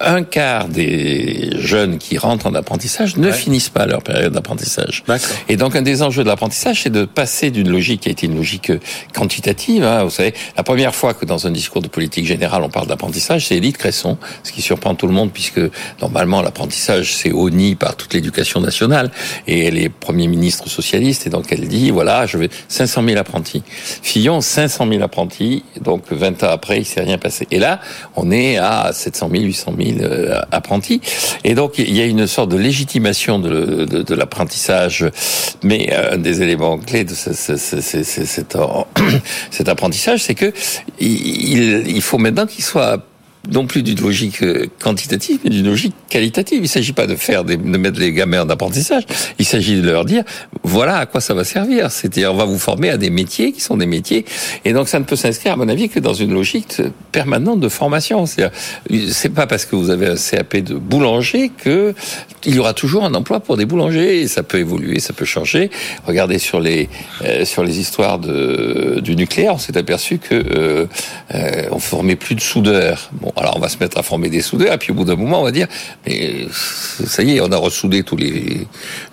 un 0.00 0.22
quart 0.22 0.68
des 0.68 1.50
jeunes 1.58 1.98
qui 1.98 2.18
rentrent 2.18 2.46
en 2.46 2.54
apprentissage 2.54 3.16
ne 3.16 3.30
finissent 3.30 3.68
pas 3.68 3.86
leur 3.86 4.02
période 4.02 4.32
d'apprentissage. 4.32 5.04
Et 5.48 5.56
donc 5.56 5.76
un 5.76 5.82
des 5.82 6.02
enjeux 6.02 6.24
de 6.24 6.28
l'apprentissage, 6.28 6.82
c'est 6.82 6.90
de 6.90 7.04
passer 7.04 7.50
d'une 7.50 7.68
logique 7.68 8.02
qui 8.02 8.08
a 8.08 8.12
été 8.12 8.26
une 8.26 8.36
logique 8.36 8.72
quantitative. 9.12 9.84
Hein, 9.84 10.04
vous 10.04 10.10
savez, 10.10 10.34
la 10.56 10.62
première 10.62 10.94
fois 10.94 11.14
que 11.14 11.24
dans 11.24 11.46
un 11.46 11.50
discours 11.50 11.82
de 11.82 11.88
politique 11.88 12.26
générale 12.26 12.62
on 12.62 12.68
parle 12.68 12.86
d'apprentissage, 12.86 13.46
c'est 13.46 13.56
Élite 13.56 13.78
Cresson, 13.78 14.18
ce 14.42 14.52
qui 14.52 14.62
surprend 14.62 14.94
tout 14.94 15.06
le 15.06 15.12
monde 15.12 15.30
puisque 15.32 15.60
normalement 16.00 16.42
l'apprentissage 16.42 17.14
c'est 17.14 17.32
honni 17.32 17.74
par 17.74 17.96
toute 17.96 18.14
l'éducation 18.14 18.60
nationale 18.60 19.10
et 19.46 19.66
elle 19.66 19.78
est 19.78 19.88
premier 19.88 20.26
ministre 20.26 20.68
socialiste 20.68 21.26
et 21.26 21.30
donc 21.30 21.46
elle 21.50 21.68
dit 21.68 21.90
voilà 21.90 22.26
je 22.26 22.38
veux 22.38 22.48
500 22.68 23.04
000 23.04 23.18
apprentis. 23.18 23.62
Fillon 24.02 24.40
500 24.40 24.88
000 24.88 25.02
apprentis 25.02 25.64
donc 25.80 26.04
20 26.10 26.42
ans 26.44 26.50
après 26.50 26.78
il 26.78 26.84
s'est 26.84 27.00
rien 27.00 27.18
passé. 27.18 27.46
Et 27.50 27.58
là 27.58 27.80
on 28.16 28.30
est 28.30 28.56
à 28.56 28.92
700 28.92 29.30
000, 29.30 29.44
800 29.44 29.74
000 29.78 29.98
apprentis. 30.50 31.00
Et 31.44 31.54
donc, 31.54 31.78
il 31.78 31.96
y 31.96 32.00
a 32.00 32.06
une 32.06 32.26
sorte 32.26 32.50
de 32.50 32.56
légitimation 32.56 33.38
de, 33.38 34.14
l'apprentissage. 34.14 35.06
Mais 35.62 35.90
euh, 35.92 36.14
un 36.14 36.18
des 36.18 36.42
éléments 36.42 36.78
clés 36.78 37.04
de 37.04 37.14
ce, 37.14 37.32
ce, 37.32 37.56
ce, 37.56 37.80
cet, 37.80 38.56
cet 39.50 39.68
apprentissage, 39.68 40.22
c'est 40.22 40.34
que 40.34 40.52
il, 40.98 42.02
faut 42.02 42.18
maintenant 42.18 42.46
qu'il 42.46 42.64
soit 42.64 43.04
non 43.50 43.66
plus 43.66 43.82
d'une 43.82 44.00
logique 44.00 44.42
euh, 44.42 44.66
quantitative, 44.80 45.40
mais 45.44 45.50
d'une 45.50 45.66
logique 45.66 45.94
qualitative. 46.08 46.58
Il 46.58 46.62
ne 46.62 46.68
s'agit 46.68 46.92
pas 46.92 47.06
de 47.06 47.16
faire 47.16 47.44
des, 47.44 47.56
de 47.56 47.76
mettre 47.76 47.98
les 47.98 48.12
gamins 48.12 48.42
en 48.42 48.48
apprentissage. 48.48 49.04
Il 49.38 49.44
s'agit 49.44 49.80
de 49.80 49.90
leur 49.90 50.04
dire 50.04 50.24
voilà 50.62 50.98
à 50.98 51.06
quoi 51.06 51.20
ça 51.20 51.34
va 51.34 51.44
servir. 51.44 51.90
C'est-à-dire 51.90 52.32
on 52.32 52.36
va 52.36 52.44
vous 52.44 52.58
former 52.58 52.90
à 52.90 52.96
des 52.96 53.10
métiers 53.10 53.52
qui 53.52 53.60
sont 53.60 53.76
des 53.76 53.86
métiers. 53.86 54.24
Et 54.64 54.72
donc 54.72 54.88
ça 54.88 54.98
ne 54.98 55.04
peut 55.04 55.16
s'inscrire 55.16 55.54
à 55.54 55.56
mon 55.56 55.68
avis 55.68 55.88
que 55.88 55.98
dans 55.98 56.14
une 56.14 56.32
logique 56.32 56.80
permanente 57.10 57.60
de 57.60 57.68
formation. 57.68 58.24
C'est 58.26 59.28
pas 59.30 59.46
parce 59.46 59.64
que 59.64 59.76
vous 59.76 59.90
avez 59.90 60.06
un 60.06 60.16
CAP 60.16 60.58
de 60.58 60.74
boulanger 60.74 61.50
que 61.50 61.94
il 62.44 62.54
y 62.54 62.58
aura 62.58 62.74
toujours 62.74 63.04
un 63.04 63.14
emploi 63.14 63.40
pour 63.40 63.56
des 63.56 63.66
boulangers. 63.66 64.26
Ça 64.28 64.42
peut 64.42 64.58
évoluer, 64.58 65.00
ça 65.00 65.12
peut 65.12 65.24
changer. 65.24 65.70
Regardez 66.06 66.38
sur 66.38 66.60
les 66.60 66.88
euh, 67.24 67.44
sur 67.44 67.64
les 67.64 67.78
histoires 67.78 68.18
de, 68.18 69.00
du 69.02 69.16
nucléaire, 69.16 69.54
on 69.54 69.58
s'est 69.58 69.76
aperçu 69.76 70.18
que 70.18 70.34
euh, 70.34 70.86
euh, 71.34 71.66
on 71.70 71.78
formait 71.78 72.16
plus 72.16 72.34
de 72.34 72.40
soudeurs. 72.40 73.10
Alors 73.36 73.56
on 73.56 73.60
va 73.60 73.68
se 73.68 73.78
mettre 73.78 73.98
à 73.98 74.02
former 74.02 74.28
des 74.28 74.42
soudeurs, 74.42 74.74
et 74.74 74.78
puis 74.78 74.92
au 74.92 74.94
bout 74.94 75.04
d'un 75.04 75.16
moment, 75.16 75.40
on 75.40 75.44
va 75.44 75.50
dire, 75.50 75.66
mais 76.06 76.46
ça 76.52 77.22
y 77.22 77.36
est, 77.36 77.40
on 77.40 77.50
a 77.50 77.56
ressoudé 77.56 78.02
tous 78.02 78.16
les 78.16 78.66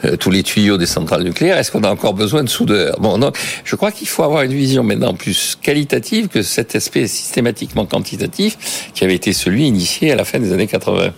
euh, 0.05 0.15
tous 0.17 0.31
les 0.31 0.43
tuyaux 0.43 0.77
des 0.77 0.85
centrales 0.85 1.23
nucléaires. 1.23 1.57
Est-ce 1.57 1.71
qu'on 1.71 1.83
a 1.83 1.91
encore 1.91 2.13
besoin 2.13 2.43
de 2.43 2.49
soudeurs? 2.49 2.99
Bon, 2.99 3.17
non. 3.17 3.31
Je 3.63 3.75
crois 3.75 3.91
qu'il 3.91 4.07
faut 4.07 4.23
avoir 4.23 4.43
une 4.43 4.53
vision 4.53 4.83
maintenant 4.83 5.13
plus 5.13 5.57
qualitative 5.61 6.27
que 6.27 6.41
cet 6.41 6.75
aspect 6.75 7.07
systématiquement 7.07 7.85
quantitatif 7.85 8.91
qui 8.93 9.03
avait 9.03 9.15
été 9.15 9.33
celui 9.33 9.67
initié 9.67 10.11
à 10.11 10.15
la 10.15 10.25
fin 10.25 10.39
des 10.39 10.53
années 10.53 10.67
80. 10.67 11.11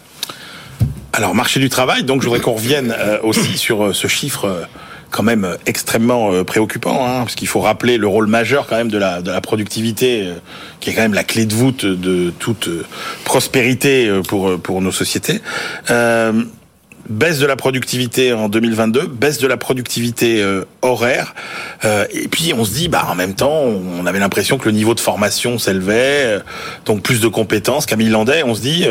Alors, 1.13 1.35
marché 1.35 1.59
du 1.59 1.69
travail. 1.69 2.03
Donc, 2.03 2.21
je 2.21 2.27
voudrais 2.27 2.41
qu'on 2.41 2.53
revienne 2.53 2.95
euh, 2.97 3.19
aussi 3.23 3.57
sur 3.57 3.83
euh, 3.83 3.93
ce 3.93 4.07
chiffre 4.07 4.67
quand 5.11 5.23
même 5.23 5.45
euh, 5.45 5.55
extrêmement 5.65 6.33
euh, 6.33 6.43
préoccupant, 6.43 7.05
hein, 7.05 7.19
parce 7.19 7.35
qu'il 7.35 7.47
faut 7.47 7.59
rappeler 7.59 7.97
le 7.97 8.07
rôle 8.07 8.27
majeur 8.27 8.65
quand 8.65 8.77
même 8.77 8.89
de 8.89 8.97
la, 8.97 9.21
de 9.21 9.29
la 9.29 9.41
productivité, 9.41 10.23
euh, 10.25 10.35
qui 10.79 10.89
est 10.89 10.93
quand 10.93 11.01
même 11.01 11.13
la 11.13 11.23
clé 11.23 11.45
de 11.45 11.53
voûte 11.53 11.85
de 11.85 12.31
toute 12.39 12.69
prospérité 13.25 14.09
pour, 14.27 14.59
pour 14.59 14.81
nos 14.81 14.91
sociétés. 14.91 15.41
Euh, 15.89 16.43
baisse 17.09 17.39
de 17.39 17.45
la 17.45 17.55
productivité 17.55 18.31
en 18.31 18.47
2022, 18.47 19.07
baisse 19.07 19.37
de 19.37 19.47
la 19.47 19.57
productivité 19.57 20.43
horaire, 20.81 21.35
euh, 21.83 22.05
et 22.11 22.27
puis 22.27 22.53
on 22.55 22.63
se 22.63 22.71
dit, 22.73 22.87
bah 22.87 23.05
en 23.09 23.15
même 23.15 23.33
temps, 23.33 23.63
on 23.99 24.05
avait 24.05 24.19
l'impression 24.19 24.57
que 24.57 24.65
le 24.65 24.71
niveau 24.71 24.93
de 24.93 24.99
formation 24.99 25.59
s'élevait, 25.59 26.39
donc 26.85 27.01
plus 27.01 27.19
de 27.19 27.27
compétences. 27.27 27.85
Camille 27.85 28.09
Landais, 28.09 28.43
on 28.43 28.55
se 28.55 28.61
dit. 28.61 28.87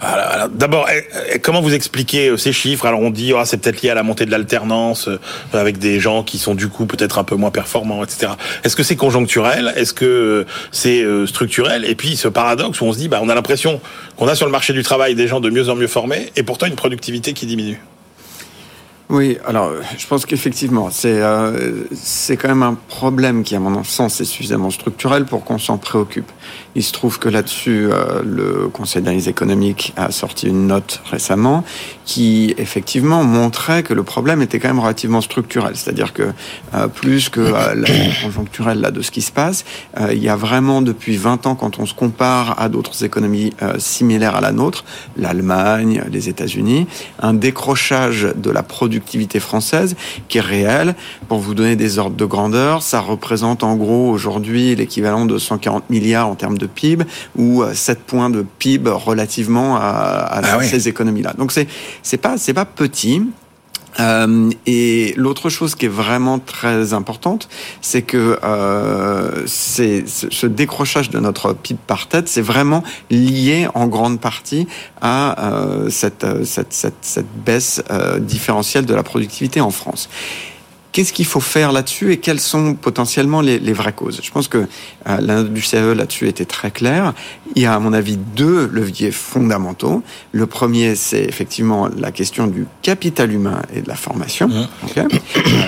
D'abord, 0.00 0.88
eh, 0.90 1.04
eh, 1.34 1.38
comment 1.40 1.60
vous 1.60 1.74
expliquez 1.74 2.28
euh, 2.28 2.36
ces 2.36 2.52
chiffres? 2.52 2.86
Alors 2.86 3.00
on 3.00 3.10
dit, 3.10 3.32
oh, 3.32 3.40
c'est 3.44 3.56
peut-être 3.56 3.82
lié 3.82 3.90
à 3.90 3.94
la 3.94 4.04
montée 4.04 4.26
de 4.26 4.30
l'alternance, 4.30 5.08
euh, 5.08 5.18
avec 5.52 5.78
des 5.78 5.98
gens 5.98 6.22
qui 6.22 6.38
sont 6.38 6.54
du 6.54 6.68
coup 6.68 6.86
peut-être 6.86 7.18
un 7.18 7.24
peu 7.24 7.34
moins 7.34 7.50
performants, 7.50 8.04
etc. 8.04 8.32
Est-ce 8.62 8.76
que 8.76 8.84
c'est 8.84 8.96
conjoncturel? 8.96 9.72
Est-ce 9.76 9.92
que 9.92 10.04
euh, 10.04 10.46
c'est 10.70 11.04
structurel? 11.26 11.84
Et 11.84 11.94
puis 11.94 12.16
ce 12.16 12.28
paradoxe 12.28 12.80
où 12.80 12.84
on 12.84 12.92
se 12.92 12.98
dit, 12.98 13.08
bah, 13.08 13.18
on 13.22 13.28
a 13.28 13.34
l'impression 13.34 13.80
qu'on 14.16 14.28
a 14.28 14.34
sur 14.34 14.46
le 14.46 14.52
marché 14.52 14.72
du 14.72 14.82
travail 14.82 15.14
des 15.14 15.26
gens 15.26 15.40
de 15.40 15.50
mieux 15.50 15.68
en 15.68 15.74
mieux 15.74 15.88
formés, 15.88 16.30
et 16.36 16.42
pourtant 16.42 16.66
une 16.66 16.76
productivité 16.76 17.32
qui 17.32 17.46
diminue. 17.46 17.80
Oui, 19.10 19.38
alors 19.46 19.72
je 19.96 20.06
pense 20.06 20.26
qu'effectivement, 20.26 20.90
c'est 20.90 21.22
euh, 21.22 21.84
quand 22.32 22.48
même 22.48 22.62
un 22.62 22.74
problème 22.74 23.42
qui, 23.42 23.56
à 23.56 23.58
mon 23.58 23.82
sens, 23.82 24.20
est 24.20 24.26
suffisamment 24.26 24.70
structurel 24.70 25.24
pour 25.24 25.44
qu'on 25.44 25.58
s'en 25.58 25.78
préoccupe. 25.78 26.30
Il 26.74 26.82
se 26.82 26.92
trouve 26.92 27.18
que 27.18 27.30
là-dessus, 27.30 27.88
euh, 27.90 28.22
le 28.22 28.68
Conseil 28.68 29.00
d'analyse 29.00 29.26
économique 29.26 29.94
a 29.96 30.10
sorti 30.10 30.48
une 30.48 30.66
note 30.66 31.00
récemment 31.10 31.64
qui, 32.08 32.54
effectivement, 32.56 33.22
montrait 33.22 33.82
que 33.82 33.92
le 33.92 34.02
problème 34.02 34.40
était 34.40 34.58
quand 34.58 34.68
même 34.68 34.80
relativement 34.80 35.20
structurel. 35.20 35.76
C'est-à-dire 35.76 36.14
que 36.14 36.32
euh, 36.72 36.88
plus 36.88 37.28
que 37.28 37.40
euh, 37.40 37.74
la 37.74 37.88
conjoncturelle 38.22 38.80
là, 38.80 38.90
de 38.90 39.02
ce 39.02 39.10
qui 39.10 39.20
se 39.20 39.30
passe, 39.30 39.66
euh, 40.00 40.14
il 40.14 40.22
y 40.22 40.30
a 40.30 40.34
vraiment 40.34 40.80
depuis 40.80 41.18
20 41.18 41.46
ans, 41.46 41.54
quand 41.54 41.78
on 41.78 41.84
se 41.84 41.92
compare 41.92 42.58
à 42.58 42.70
d'autres 42.70 43.04
économies 43.04 43.52
euh, 43.60 43.74
similaires 43.78 44.36
à 44.36 44.40
la 44.40 44.52
nôtre, 44.52 44.86
l'Allemagne, 45.18 46.02
les 46.10 46.30
États-Unis, 46.30 46.86
un 47.20 47.34
décrochage 47.34 48.28
de 48.34 48.50
la 48.50 48.62
productivité 48.98 49.38
française 49.40 49.94
qui 50.28 50.38
est 50.38 50.42
réel. 50.42 50.94
Pour 51.28 51.38
vous 51.38 51.54
donner 51.54 51.76
des 51.76 51.98
ordres 51.98 52.16
de 52.16 52.24
grandeur, 52.24 52.82
ça 52.82 53.00
représente 53.00 53.62
en 53.62 53.76
gros 53.76 54.10
aujourd'hui 54.10 54.74
l'équivalent 54.74 55.24
de 55.24 55.38
140 55.38 55.88
milliards 55.90 56.28
en 56.28 56.34
termes 56.34 56.58
de 56.58 56.66
PIB 56.66 57.04
ou 57.36 57.62
7 57.72 58.00
points 58.00 58.30
de 58.30 58.44
PIB 58.58 58.90
relativement 58.90 59.76
à, 59.76 59.80
à 59.80 60.40
Ah 60.44 60.56
oui. 60.58 60.66
ces 60.68 60.88
économies-là. 60.88 61.34
Donc 61.38 61.52
c'est 61.52 61.68
c'est 62.02 62.16
pas 62.18 62.36
c'est 62.38 62.54
pas 62.54 62.64
petit. 62.64 63.22
Euh, 64.00 64.50
et 64.66 65.14
l'autre 65.16 65.48
chose 65.48 65.74
qui 65.74 65.86
est 65.86 65.90
vraiment 65.90 66.38
très 66.38 66.92
importante, 66.92 67.48
c'est 67.80 68.02
que 68.02 68.38
euh, 68.44 69.44
c'est 69.46 70.04
ce 70.06 70.46
décrochage 70.46 71.10
de 71.10 71.18
notre 71.18 71.52
PIB 71.52 71.80
par 71.86 72.08
tête, 72.08 72.28
c'est 72.28 72.42
vraiment 72.42 72.82
lié 73.10 73.68
en 73.74 73.86
grande 73.86 74.20
partie 74.20 74.66
à 75.00 75.52
euh, 75.52 75.90
cette, 75.90 76.24
euh, 76.24 76.44
cette, 76.44 76.72
cette, 76.72 76.94
cette 77.02 77.32
baisse 77.44 77.82
euh, 77.90 78.18
différentielle 78.18 78.86
de 78.86 78.94
la 78.94 79.02
productivité 79.02 79.60
en 79.60 79.70
France. 79.70 80.08
Qu'est-ce 80.98 81.12
qu'il 81.12 81.26
faut 81.26 81.38
faire 81.38 81.70
là-dessus 81.70 82.10
et 82.10 82.16
quelles 82.16 82.40
sont 82.40 82.74
potentiellement 82.74 83.40
les, 83.40 83.60
les 83.60 83.72
vraies 83.72 83.92
causes? 83.92 84.20
Je 84.20 84.32
pense 84.32 84.48
que 84.48 84.58
euh, 84.58 84.64
la 85.04 85.36
note 85.36 85.52
du 85.52 85.62
CAE 85.62 85.94
là-dessus 85.94 86.26
était 86.26 86.44
très 86.44 86.72
claire. 86.72 87.14
Il 87.54 87.62
y 87.62 87.66
a, 87.66 87.74
à 87.74 87.78
mon 87.78 87.92
avis, 87.92 88.16
deux 88.16 88.66
leviers 88.66 89.12
fondamentaux. 89.12 90.02
Le 90.32 90.46
premier, 90.46 90.96
c'est 90.96 91.22
effectivement 91.22 91.88
la 91.96 92.10
question 92.10 92.48
du 92.48 92.66
capital 92.82 93.32
humain 93.32 93.62
et 93.72 93.80
de 93.80 93.86
la 93.86 93.94
formation. 93.94 94.50
Ok 94.82 95.04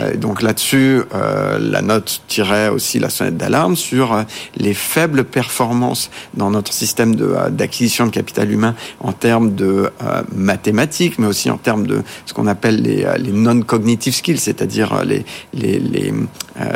Euh, 0.02 0.16
donc 0.16 0.42
là-dessus, 0.42 1.02
euh, 1.14 1.58
la 1.60 1.82
note 1.82 2.22
tirait 2.28 2.68
aussi 2.68 2.98
la 2.98 3.08
sonnette 3.08 3.36
d'alarme 3.36 3.76
sur 3.76 4.12
euh, 4.12 4.22
les 4.56 4.74
faibles 4.74 5.24
performances 5.24 6.10
dans 6.34 6.50
notre 6.50 6.72
système 6.72 7.14
de, 7.14 7.34
d'acquisition 7.50 8.06
de 8.06 8.10
capital 8.10 8.50
humain 8.50 8.74
en 9.00 9.12
termes 9.12 9.54
de 9.54 9.90
mathématiques, 10.34 11.18
mais 11.18 11.26
aussi 11.26 11.50
en 11.50 11.56
termes 11.56 11.86
de 11.86 12.02
ce 12.26 12.34
qu'on 12.34 12.46
appelle 12.46 12.82
les, 12.82 13.06
les 13.18 13.32
non-cognitive 13.32 14.14
skills, 14.14 14.38
c'est-à-dire 14.38 15.04
les, 15.04 15.19
les, 15.54 15.78
les, 15.78 16.12
euh, 16.60 16.66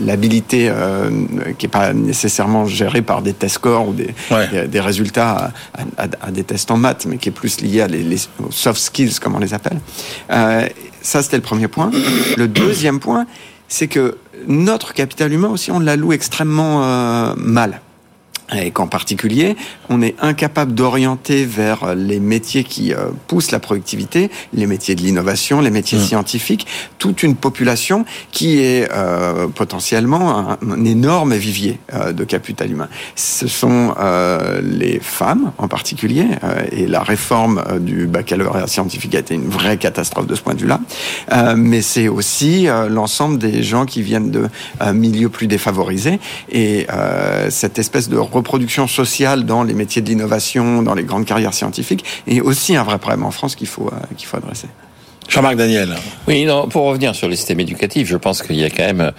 l'habilité 0.00 0.68
euh, 0.70 1.10
qui 1.58 1.66
n'est 1.66 1.70
pas 1.70 1.92
nécessairement 1.92 2.66
gérée 2.66 3.02
par 3.02 3.22
des 3.22 3.32
test 3.32 3.56
scores 3.56 3.88
ou 3.88 3.92
des, 3.92 4.14
Ouais. 4.30 4.68
des, 4.68 4.80
résultats 4.80 5.52
à, 5.96 6.04
à- 6.04 6.08
à 6.28 6.30
des 6.30 6.44
tests 6.44 6.70
en 6.70 6.76
maths, 6.76 7.06
mais 7.08 7.16
qui 7.18 7.28
est 7.28 7.32
plus 7.32 7.60
lié 7.60 7.82
à 7.82 7.86
les, 7.88 8.16
soft 8.50 8.80
skills, 8.80 9.14
comme 9.20 9.34
on 9.34 9.38
les 9.38 9.54
appelle. 9.54 9.78
Euh, 10.30 10.66
ça, 11.02 11.22
c'était 11.22 11.36
le 11.36 11.42
premier 11.42 11.68
point. 11.68 11.90
Le 12.36 12.46
deuxième 12.48 13.00
point, 13.00 13.26
c'est 13.68 13.86
que 13.88 14.16
notre 14.46 14.92
capital 14.94 15.32
humain 15.32 15.48
aussi, 15.48 15.70
on 15.70 15.78
l'alloue 15.80 16.12
extrêmement 16.12 16.82
euh, 16.84 17.34
mal. 17.36 17.80
Et 18.56 18.70
qu'en 18.70 18.88
particulier, 18.88 19.56
on 19.88 20.02
est 20.02 20.16
incapable 20.20 20.74
d'orienter 20.74 21.44
vers 21.44 21.94
les 21.94 22.18
métiers 22.18 22.64
qui 22.64 22.92
euh, 22.92 23.10
poussent 23.28 23.52
la 23.52 23.60
productivité, 23.60 24.30
les 24.52 24.66
métiers 24.66 24.94
de 24.94 25.02
l'innovation, 25.02 25.60
les 25.60 25.70
métiers 25.70 25.98
scientifiques, 25.98 26.66
toute 26.98 27.22
une 27.22 27.36
population 27.36 28.04
qui 28.32 28.58
est 28.58 28.88
euh, 28.92 29.46
potentiellement 29.48 30.36
un, 30.36 30.58
un 30.68 30.84
énorme 30.84 31.34
vivier 31.34 31.78
euh, 31.94 32.12
de 32.12 32.24
capital 32.24 32.70
humain. 32.70 32.88
Ce 33.14 33.46
sont 33.46 33.94
euh, 34.00 34.60
les 34.62 34.98
femmes 35.00 35.52
en 35.58 35.68
particulier, 35.68 36.26
euh, 36.42 36.64
et 36.72 36.86
la 36.86 37.02
réforme 37.02 37.62
du 37.80 38.06
baccalauréat 38.06 38.66
scientifique 38.66 39.14
a 39.14 39.20
été 39.20 39.34
une 39.34 39.48
vraie 39.48 39.76
catastrophe 39.76 40.26
de 40.26 40.34
ce 40.34 40.42
point 40.42 40.54
de 40.54 40.60
vue-là. 40.60 40.80
Euh, 41.32 41.54
mais 41.56 41.82
c'est 41.82 42.08
aussi 42.08 42.68
euh, 42.68 42.88
l'ensemble 42.88 43.38
des 43.38 43.62
gens 43.62 43.86
qui 43.86 44.02
viennent 44.02 44.30
de 44.30 44.48
milieux 44.92 45.28
plus 45.28 45.46
défavorisés 45.46 46.18
et 46.50 46.86
euh, 46.90 47.50
cette 47.50 47.78
espèce 47.78 48.08
de 48.08 48.16
reproduction 48.40 48.86
sociale 48.86 49.44
dans 49.44 49.62
les 49.62 49.74
métiers 49.74 50.02
de 50.02 50.08
l'innovation, 50.08 50.82
dans 50.82 50.94
les 50.94 51.04
grandes 51.04 51.26
carrières 51.26 51.54
scientifiques, 51.54 52.04
est 52.26 52.40
aussi 52.40 52.76
un 52.76 52.82
vrai 52.82 52.98
problème 52.98 53.24
en 53.24 53.30
France 53.30 53.54
qu'il 53.54 53.68
faut 53.68 53.88
euh, 53.92 54.14
qu'il 54.16 54.26
faut 54.26 54.36
adresser. 54.36 54.68
Jean-Marc 55.30 55.54
Daniel. 55.56 55.94
Oui, 56.26 56.44
non, 56.44 56.66
pour 56.66 56.86
revenir 56.86 57.14
sur 57.14 57.28
le 57.28 57.36
système 57.36 57.60
éducatif, 57.60 58.08
je 58.08 58.16
pense 58.16 58.42
qu'il 58.42 58.56
y 58.56 58.64
a 58.64 58.68
quand 58.68 58.84
même 58.84 59.00
euh, 59.00 59.10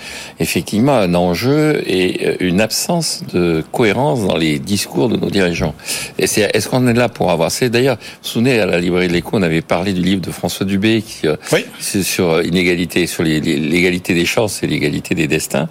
effectivement 0.42 0.92
un 0.98 1.14
enjeu 1.16 1.82
et 1.88 2.28
euh, 2.28 2.36
une 2.42 2.60
absence 2.60 3.24
de 3.34 3.64
cohérence 3.72 4.28
dans 4.28 4.36
les 4.36 4.60
discours 4.60 5.08
de 5.08 5.16
nos 5.16 5.30
dirigeants. 5.30 5.74
Et 6.20 6.28
c'est, 6.28 6.52
est-ce 6.54 6.68
qu'on 6.68 6.86
est 6.88 6.94
là 6.94 7.08
pour 7.08 7.32
avoir 7.32 7.50
C'est 7.50 7.70
d'ailleurs, 7.70 7.96
vous 7.96 8.02
vous 8.24 8.28
souvenez 8.28 8.60
à 8.60 8.66
la 8.66 8.78
librairie 8.80 9.08
de 9.08 9.14
l'Écho, 9.14 9.30
on 9.38 9.42
avait 9.42 9.62
parlé 9.62 9.94
du 9.94 10.02
livre 10.02 10.20
de 10.20 10.32
François 10.32 10.66
Dubé 10.66 11.02
qui 11.02 11.28
euh, 11.28 11.38
Oui. 11.54 11.64
c'est 11.80 12.04
sur 12.04 12.44
inégalité, 12.44 13.08
sur 13.08 13.24
les- 13.24 13.40
les- 13.40 13.56
l'égalité 13.58 14.14
des 14.14 14.26
chances 14.26 14.64
et 14.64 14.68
l'égalité 14.68 15.16
des 15.16 15.28
destins. 15.28 15.70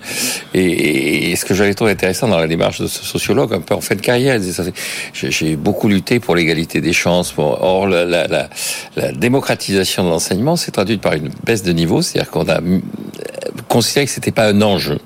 Et, 0.54 1.32
et 1.32 1.36
ce 1.36 1.44
que 1.44 1.52
j'avais 1.52 1.74
trouvé 1.74 1.90
intéressant 1.92 2.28
dans 2.28 2.38
la 2.38 2.48
démarche 2.48 2.80
de 2.80 2.86
ce 2.86 3.04
sociologue, 3.04 3.52
un 3.52 3.60
peu 3.60 3.74
en 3.74 3.82
fin 3.82 3.94
de 3.94 4.00
carrière, 4.00 4.36
il 4.36 4.40
disait 4.40 4.54
ça, 4.54 4.64
c'est- 4.64 4.72
j'ai 5.12 5.30
j'ai 5.30 5.56
beaucoup 5.56 5.86
lutté 5.88 6.18
pour 6.18 6.34
l'égalité 6.34 6.80
des 6.80 6.94
chances. 6.94 7.34
Bon, 7.36 7.54
or, 7.60 7.86
la, 7.86 8.06
la, 8.06 8.26
la, 8.26 8.48
la 8.96 9.12
démocratisation 9.12 10.02
de 10.04 10.08
l'enseignement 10.08 10.29
s'est 10.56 10.70
traduite 10.70 11.00
par 11.00 11.14
une 11.14 11.30
baisse 11.44 11.62
de 11.62 11.72
niveau, 11.72 12.02
c'est-à-dire 12.02 12.30
qu'on 12.30 12.48
a 12.48 12.60
mm, 12.60 12.82
considéré 13.68 14.06
que 14.06 14.12
c'était 14.12 14.32
pas 14.32 14.48
un 14.48 14.62
enjeu. 14.62 14.98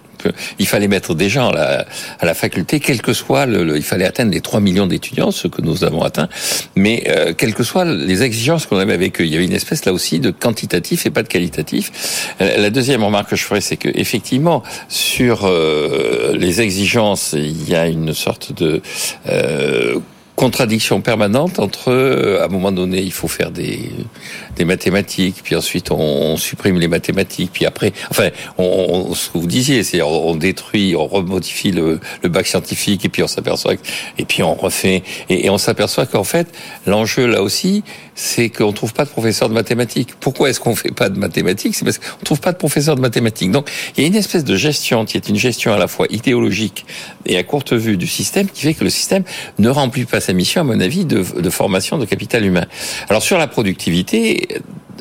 Il 0.58 0.66
fallait 0.66 0.88
mettre 0.88 1.14
des 1.14 1.28
gens 1.28 1.50
à 1.50 1.84
la, 2.22 2.34
faculté, 2.34 2.80
quel 2.80 3.02
que 3.02 3.12
soit 3.12 3.46
le, 3.46 3.76
il 3.76 3.82
fallait 3.82 4.06
atteindre 4.06 4.32
les 4.32 4.40
3 4.40 4.60
millions 4.60 4.86
d'étudiants, 4.86 5.30
ce 5.30 5.48
que 5.48 5.62
nous 5.62 5.84
avons 5.84 6.02
atteint, 6.02 6.28
mais 6.76 7.04
euh, 7.08 7.34
quelles 7.36 7.54
que 7.54 7.62
soient 7.62 7.84
les 7.84 8.22
exigences 8.22 8.66
qu'on 8.66 8.78
avait 8.78 8.94
avec 8.94 9.20
eux, 9.20 9.24
il 9.24 9.32
y 9.32 9.36
avait 9.36 9.44
une 9.44 9.52
espèce 9.52 9.84
là 9.84 9.92
aussi 9.92 10.20
de 10.20 10.30
quantitatif 10.30 11.06
et 11.06 11.10
pas 11.10 11.22
de 11.22 11.28
qualitatif. 11.28 12.34
Euh, 12.40 12.56
La 12.56 12.70
deuxième 12.70 13.04
remarque 13.04 13.30
que 13.30 13.36
je 13.36 13.44
ferais, 13.44 13.60
c'est 13.60 13.76
que 13.76 13.88
effectivement 13.94 14.62
sur 14.88 15.44
euh, 15.44 16.34
les 16.36 16.60
exigences, 16.60 17.34
il 17.36 17.68
y 17.68 17.74
a 17.74 17.86
une 17.86 18.14
sorte 18.14 18.52
de 18.52 18.80
euh, 19.28 19.98
contradiction 20.36 21.00
permanente 21.00 21.58
entre, 21.58 21.92
euh, 21.92 22.42
à 22.42 22.46
un 22.46 22.48
moment 22.48 22.72
donné, 22.72 23.00
il 23.00 23.12
faut 23.12 23.28
faire 23.28 23.50
des, 23.50 23.90
des 24.56 24.64
mathématiques, 24.64 25.42
puis 25.44 25.54
ensuite 25.54 25.90
on, 25.90 25.98
on 25.98 26.36
supprime 26.36 26.78
les 26.78 26.88
mathématiques, 26.88 27.50
puis 27.52 27.66
après, 27.66 27.92
enfin, 28.10 28.30
on, 28.58 29.14
ce 29.14 29.30
que 29.30 29.38
vous 29.38 29.46
disiez, 29.46 29.84
c'est 29.84 30.02
on, 30.02 30.34
détruit, 30.34 30.96
on 30.96 31.06
remodifie 31.06 31.70
le, 31.70 32.00
bac 32.24 32.46
scientifique, 32.46 33.04
et 33.04 33.08
puis 33.08 33.22
on 33.22 33.28
s'aperçoit, 33.28 33.74
et 34.18 34.24
puis 34.24 34.42
on 34.42 34.54
refait, 34.54 35.02
et, 35.28 35.46
et 35.46 35.50
on 35.50 35.58
s'aperçoit 35.58 36.06
qu'en 36.06 36.24
fait, 36.24 36.48
l'enjeu 36.86 37.26
là 37.26 37.42
aussi, 37.42 37.84
c'est 38.14 38.48
qu'on 38.48 38.72
trouve 38.72 38.92
pas 38.92 39.04
de 39.04 39.10
professeur 39.10 39.48
de 39.48 39.54
mathématiques. 39.54 40.14
Pourquoi 40.20 40.50
est-ce 40.50 40.60
qu'on 40.60 40.74
fait 40.74 40.92
pas 40.92 41.08
de 41.08 41.18
mathématiques? 41.18 41.74
C'est 41.74 41.84
parce 41.84 41.98
qu'on 41.98 42.24
trouve 42.24 42.40
pas 42.40 42.52
de 42.52 42.56
professeur 42.56 42.96
de 42.96 43.00
mathématiques. 43.00 43.50
Donc, 43.50 43.70
il 43.96 44.02
y 44.02 44.04
a 44.04 44.06
une 44.06 44.14
espèce 44.14 44.44
de 44.44 44.56
gestion 44.56 45.04
qui 45.04 45.16
est 45.16 45.28
une 45.28 45.36
gestion 45.36 45.72
à 45.72 45.78
la 45.78 45.88
fois 45.88 46.06
idéologique 46.10 46.86
et 47.26 47.36
à 47.36 47.42
courte 47.42 47.72
vue 47.72 47.96
du 47.96 48.06
système 48.06 48.48
qui 48.48 48.62
fait 48.62 48.74
que 48.74 48.84
le 48.84 48.90
système 48.90 49.24
ne 49.58 49.68
remplit 49.68 50.04
pas 50.04 50.20
sa 50.20 50.32
mission, 50.32 50.60
à 50.60 50.64
mon 50.64 50.80
avis, 50.80 51.04
de, 51.04 51.22
de 51.22 51.50
formation 51.50 51.98
de 51.98 52.04
capital 52.04 52.44
humain. 52.44 52.66
Alors, 53.08 53.22
sur 53.22 53.38
la 53.38 53.46
productivité, 53.46 54.48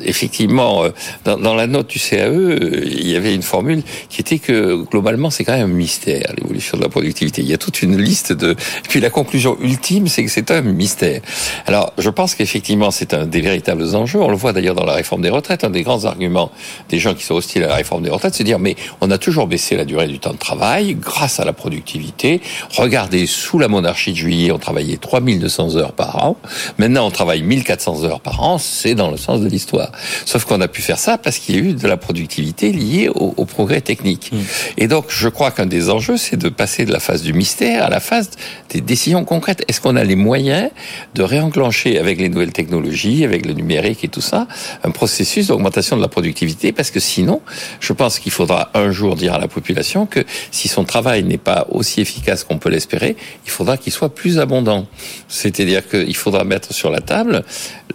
effectivement, 0.02 0.84
euh, 0.84 0.90
dans, 1.24 1.38
dans 1.38 1.54
la 1.54 1.66
note 1.66 1.88
du 1.88 1.98
CAE, 1.98 2.58
il 2.86 3.08
y 3.08 3.16
avait 3.16 3.34
une 3.34 3.42
formule 3.42 3.82
qui 4.08 4.20
était 4.20 4.38
que 4.38 4.84
globalement, 4.84 5.30
c'est 5.30 5.44
quand 5.44 5.56
même 5.56 5.70
un 5.70 5.74
mystère 5.74 6.32
l'évolution 6.36 6.76
de 6.78 6.82
la 6.82 6.88
productivité. 6.88 7.42
Il 7.42 7.48
y 7.48 7.54
a 7.54 7.58
toute 7.58 7.82
une 7.82 7.96
liste 7.96 8.32
de. 8.32 8.56
Puis 8.88 9.00
la 9.00 9.10
conclusion 9.10 9.56
ultime, 9.60 10.08
c'est 10.08 10.24
que 10.24 10.30
c'est 10.30 10.50
un 10.50 10.62
mystère. 10.62 11.20
Alors, 11.66 11.92
je 11.98 12.10
pense 12.10 12.34
qu'effectivement, 12.34 12.90
c'est 12.90 13.14
un 13.14 13.26
des 13.26 13.40
véritables 13.40 13.94
enjeux. 13.94 14.20
On 14.20 14.30
le 14.30 14.36
voit 14.36 14.52
d'ailleurs 14.52 14.74
dans 14.74 14.84
la 14.84 14.94
réforme 14.94 15.22
des 15.22 15.30
retraites. 15.30 15.64
Un 15.64 15.70
des 15.70 15.82
grands 15.82 16.04
arguments 16.04 16.50
des 16.88 16.98
gens 16.98 17.14
qui 17.14 17.24
sont 17.24 17.34
hostiles 17.34 17.64
à 17.64 17.68
la 17.68 17.74
réforme 17.76 18.02
des 18.02 18.10
retraites, 18.10 18.34
c'est 18.34 18.44
de 18.44 18.48
dire 18.48 18.58
mais 18.58 18.76
on 19.00 19.10
a 19.10 19.18
toujours 19.18 19.46
baissé 19.46 19.76
la 19.76 19.84
durée 19.84 20.06
du 20.06 20.18
temps 20.18 20.32
de 20.32 20.38
travail 20.38 20.94
grâce 20.94 21.40
à 21.40 21.44
la 21.44 21.52
productivité. 21.52 22.40
Regardez, 22.76 23.26
sous 23.26 23.58
la 23.58 23.68
monarchie 23.68 24.12
de 24.12 24.16
juillet, 24.16 24.50
on 24.50 24.58
travaillait 24.58 24.96
3200 24.96 25.76
heures 25.76 25.92
par 25.92 26.24
an. 26.24 26.36
Maintenant, 26.78 27.06
on 27.06 27.10
travaille 27.10 27.42
1400 27.42 28.04
heures 28.04 28.20
par 28.20 28.42
an. 28.42 28.58
C'est 28.58 28.94
dans 28.94 29.10
le 29.10 29.16
sens 29.16 29.40
de 29.40 29.48
l'histoire. 29.48 29.83
Sauf 30.24 30.44
qu'on 30.44 30.60
a 30.60 30.68
pu 30.68 30.82
faire 30.82 30.98
ça 30.98 31.18
parce 31.18 31.38
qu'il 31.38 31.54
y 31.56 31.58
a 31.58 31.62
eu 31.62 31.72
de 31.74 31.88
la 31.88 31.96
productivité 31.96 32.72
liée 32.72 33.08
au, 33.08 33.34
au 33.36 33.44
progrès 33.44 33.80
technique. 33.80 34.30
Et 34.76 34.88
donc, 34.88 35.06
je 35.08 35.28
crois 35.28 35.50
qu'un 35.50 35.66
des 35.66 35.90
enjeux, 35.90 36.16
c'est 36.16 36.36
de 36.36 36.48
passer 36.48 36.84
de 36.84 36.92
la 36.92 37.00
phase 37.00 37.22
du 37.22 37.32
mystère 37.32 37.84
à 37.84 37.90
la 37.90 38.00
phase 38.00 38.30
des 38.70 38.80
décisions 38.80 39.24
concrètes. 39.24 39.64
Est-ce 39.68 39.80
qu'on 39.80 39.96
a 39.96 40.04
les 40.04 40.16
moyens 40.16 40.70
de 41.14 41.22
réenclencher 41.22 41.98
avec 41.98 42.18
les 42.18 42.28
nouvelles 42.28 42.52
technologies, 42.52 43.24
avec 43.24 43.46
le 43.46 43.52
numérique 43.52 44.04
et 44.04 44.08
tout 44.08 44.20
ça, 44.20 44.46
un 44.82 44.90
processus 44.90 45.48
d'augmentation 45.48 45.96
de 45.96 46.02
la 46.02 46.08
productivité? 46.08 46.72
Parce 46.72 46.90
que 46.90 47.00
sinon, 47.00 47.40
je 47.80 47.92
pense 47.92 48.18
qu'il 48.18 48.32
faudra 48.32 48.70
un 48.74 48.90
jour 48.90 49.16
dire 49.16 49.34
à 49.34 49.38
la 49.38 49.48
population 49.48 50.06
que 50.06 50.24
si 50.50 50.68
son 50.68 50.84
travail 50.84 51.22
n'est 51.22 51.38
pas 51.38 51.66
aussi 51.70 52.00
efficace 52.00 52.44
qu'on 52.44 52.58
peut 52.58 52.70
l'espérer, 52.70 53.16
il 53.44 53.50
faudra 53.50 53.76
qu'il 53.76 53.92
soit 53.92 54.14
plus 54.14 54.38
abondant. 54.38 54.86
C'est-à-dire 55.28 55.88
qu'il 55.88 56.16
faudra 56.16 56.44
mettre 56.44 56.72
sur 56.72 56.90
la 56.90 57.00
table, 57.00 57.44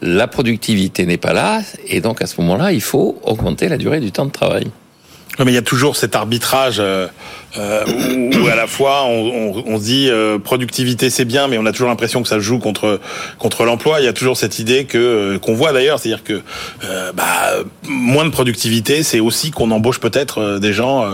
la 0.02 0.28
productivité 0.28 1.06
n'est 1.06 1.17
pas 1.17 1.34
là, 1.34 1.62
Et 1.87 2.01
donc 2.01 2.21
à 2.21 2.27
ce 2.27 2.39
moment-là, 2.41 2.71
il 2.71 2.81
faut 2.81 3.19
augmenter 3.23 3.69
la 3.69 3.77
durée 3.77 3.99
du 3.99 4.11
temps 4.11 4.25
de 4.25 4.31
travail. 4.31 4.67
mais 5.39 5.51
il 5.51 5.55
y 5.55 5.57
a 5.57 5.61
toujours 5.61 5.95
cet 5.95 6.15
arbitrage 6.15 6.77
euh, 6.79 7.07
euh, 7.57 7.83
où, 8.33 8.47
à 8.47 8.55
la 8.55 8.67
fois 8.67 9.05
on, 9.05 9.55
on, 9.55 9.63
on 9.65 9.77
dit 9.79 10.07
euh, 10.09 10.37
productivité 10.37 11.09
c'est 11.09 11.25
bien, 11.25 11.47
mais 11.47 11.57
on 11.57 11.65
a 11.65 11.71
toujours 11.71 11.87
l'impression 11.87 12.21
que 12.21 12.27
ça 12.27 12.39
joue 12.39 12.59
contre 12.59 12.99
contre 13.39 13.65
l'emploi. 13.65 14.01
Il 14.01 14.05
y 14.05 14.07
a 14.07 14.13
toujours 14.13 14.37
cette 14.37 14.59
idée 14.59 14.85
que 14.85 14.97
euh, 14.97 15.39
qu'on 15.39 15.53
voit 15.53 15.73
d'ailleurs, 15.73 15.99
c'est-à-dire 15.99 16.23
que 16.23 16.41
bah, 17.15 17.23
moins 17.87 18.25
de 18.25 18.29
productivité, 18.29 19.01
c'est 19.01 19.19
aussi 19.19 19.51
qu'on 19.51 19.71
embauche 19.71 19.99
peut-être 19.99 20.59
des 20.59 20.73
gens 20.73 21.05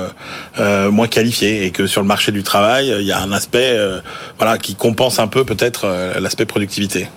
moins 0.91 1.07
qualifiés 1.07 1.65
et 1.65 1.71
que 1.71 1.87
sur 1.87 2.01
le 2.01 2.07
marché 2.07 2.31
du 2.31 2.43
travail, 2.43 2.93
il 2.99 3.05
y 3.05 3.11
a 3.11 3.19
un 3.19 3.31
aspect 3.31 3.77
voilà 4.37 4.57
qui 4.57 4.75
compense 4.75 5.19
un 5.19 5.27
peu 5.27 5.43
peut-être 5.43 5.87
l'aspect 6.19 6.45
productivité. 6.45 7.07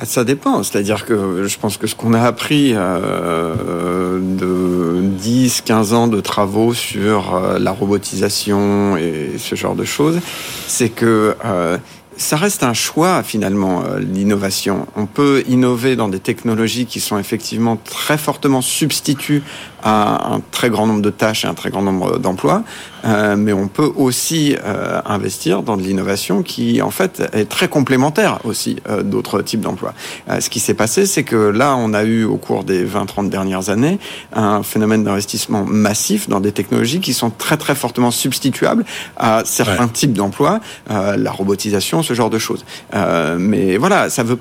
Bah, 0.00 0.06
ça 0.06 0.24
dépend, 0.24 0.62
c'est-à-dire 0.62 1.04
que 1.04 1.46
je 1.46 1.58
pense 1.58 1.76
que 1.76 1.86
ce 1.86 1.94
qu'on 1.94 2.14
a 2.14 2.22
appris 2.22 2.72
euh, 2.74 4.18
de 4.18 5.02
10, 5.02 5.60
15 5.60 5.92
ans 5.92 6.06
de 6.06 6.20
travaux 6.20 6.72
sur 6.72 7.34
euh, 7.34 7.58
la 7.58 7.70
robotisation 7.70 8.96
et 8.96 9.32
ce 9.36 9.54
genre 9.56 9.74
de 9.74 9.84
choses, 9.84 10.20
c'est 10.66 10.88
que 10.88 11.36
euh, 11.44 11.76
ça 12.16 12.38
reste 12.38 12.62
un 12.62 12.72
choix 12.72 13.22
finalement, 13.22 13.82
l'innovation. 13.98 14.86
On 14.96 15.04
peut 15.04 15.44
innover 15.48 15.96
dans 15.96 16.08
des 16.08 16.18
technologies 16.18 16.86
qui 16.86 17.00
sont 17.00 17.18
effectivement 17.18 17.76
très 17.76 18.16
fortement 18.16 18.62
substituts 18.62 19.42
à 19.82 20.34
un 20.34 20.40
très 20.50 20.70
grand 20.70 20.86
nombre 20.86 21.02
de 21.02 21.10
tâches 21.10 21.44
et 21.44 21.48
un 21.48 21.54
très 21.54 21.70
grand 21.70 21.82
nombre 21.82 22.18
d'emplois, 22.18 22.62
euh, 23.04 23.36
mais 23.36 23.52
on 23.52 23.68
peut 23.68 23.90
aussi 23.96 24.56
euh, 24.64 25.00
investir 25.04 25.62
dans 25.62 25.76
de 25.76 25.82
l'innovation 25.82 26.42
qui 26.42 26.82
en 26.82 26.90
fait 26.90 27.22
est 27.32 27.48
très 27.48 27.68
complémentaire 27.68 28.38
aussi 28.44 28.76
euh, 28.88 29.02
d'autres 29.02 29.42
types 29.42 29.60
d'emplois. 29.60 29.94
Euh, 30.28 30.40
ce 30.40 30.50
qui 30.50 30.60
s'est 30.60 30.74
passé, 30.74 31.06
c'est 31.06 31.22
que 31.22 31.36
là, 31.36 31.76
on 31.76 31.94
a 31.94 32.04
eu 32.04 32.24
au 32.24 32.36
cours 32.36 32.64
des 32.64 32.84
20-30 32.84 33.28
dernières 33.28 33.70
années 33.70 33.98
un 34.32 34.62
phénomène 34.62 35.04
d'investissement 35.04 35.64
massif 35.64 36.28
dans 36.28 36.40
des 36.40 36.52
technologies 36.52 37.00
qui 37.00 37.14
sont 37.14 37.30
très 37.30 37.56
très 37.56 37.74
fortement 37.74 38.10
substituables 38.10 38.84
à 39.16 39.42
certains 39.44 39.84
ouais. 39.84 39.92
types 39.92 40.12
d'emplois, 40.12 40.60
la 40.88 41.30
robotisation, 41.30 42.02
ce 42.02 42.14
genre 42.14 42.30
de 42.30 42.38
choses. 42.38 42.64
Euh, 42.94 43.36
mais 43.38 43.76
voilà, 43.76 44.10
ça 44.10 44.22
veut 44.22 44.38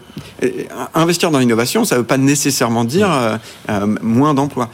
investir 0.94 1.32
dans 1.32 1.40
l'innovation, 1.40 1.86
ça 1.86 1.96
ne 1.96 2.02
veut 2.02 2.06
pas 2.06 2.18
nécessairement 2.18 2.84
dire 2.84 3.12
euh, 3.12 3.38
euh, 3.70 3.88
moins 4.02 4.34
d'emplois. 4.34 4.70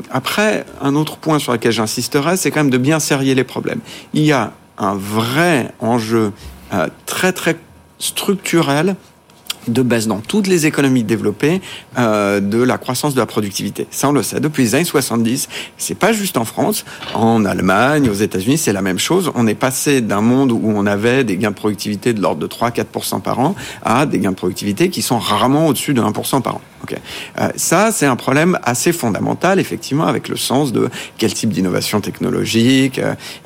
Euh, 0.00 0.08
après, 0.10 0.64
un 0.80 0.94
autre 0.94 1.16
point 1.16 1.38
sur 1.38 1.52
lequel 1.52 1.72
j'insisterai, 1.72 2.36
c'est 2.36 2.50
quand 2.50 2.60
même 2.60 2.70
de 2.70 2.78
bien 2.78 3.00
serrer 3.00 3.34
les 3.34 3.44
problèmes. 3.44 3.80
Il 4.14 4.22
y 4.22 4.32
a 4.32 4.52
un 4.78 4.94
vrai 4.94 5.72
enjeu 5.80 6.32
euh, 6.72 6.88
très 7.06 7.32
très 7.32 7.56
structurel 7.98 8.96
de 9.68 9.82
baisse 9.82 10.06
dans 10.06 10.20
toutes 10.20 10.46
les 10.46 10.66
économies 10.66 11.04
développées 11.04 11.60
euh, 11.98 12.40
de 12.40 12.62
la 12.62 12.78
croissance 12.78 13.14
de 13.14 13.20
la 13.20 13.26
productivité. 13.26 13.86
Ça, 13.90 14.08
on 14.08 14.12
le 14.12 14.22
sait 14.22 14.40
depuis 14.40 14.64
les 14.64 14.74
années 14.74 14.84
70. 14.84 15.48
C'est 15.78 15.94
pas 15.94 16.12
juste 16.12 16.36
en 16.36 16.44
France, 16.44 16.84
en 17.14 17.44
Allemagne, 17.44 18.08
aux 18.08 18.14
États-Unis, 18.14 18.58
c'est 18.58 18.72
la 18.72 18.82
même 18.82 18.98
chose. 18.98 19.30
On 19.34 19.46
est 19.46 19.54
passé 19.54 20.00
d'un 20.00 20.20
monde 20.20 20.52
où 20.52 20.60
on 20.64 20.86
avait 20.86 21.24
des 21.24 21.36
gains 21.36 21.50
de 21.50 21.56
productivité 21.56 22.12
de 22.12 22.20
l'ordre 22.20 22.40
de 22.40 22.46
3-4% 22.46 23.20
par 23.20 23.38
an 23.38 23.54
à 23.82 24.06
des 24.06 24.18
gains 24.18 24.32
de 24.32 24.36
productivité 24.36 24.90
qui 24.90 25.02
sont 25.02 25.18
rarement 25.18 25.66
au-dessus 25.66 25.94
de 25.94 26.02
1% 26.02 26.42
par 26.42 26.56
an. 26.56 26.60
Okay. 26.82 26.96
Euh, 27.38 27.50
ça, 27.56 27.92
c'est 27.92 28.06
un 28.06 28.16
problème 28.16 28.58
assez 28.62 28.92
fondamental, 28.92 29.60
effectivement, 29.60 30.06
avec 30.06 30.28
le 30.28 30.36
sens 30.36 30.72
de 30.72 30.88
quel 31.18 31.34
type 31.34 31.50
d'innovation 31.50 32.00
technologique. 32.00 32.98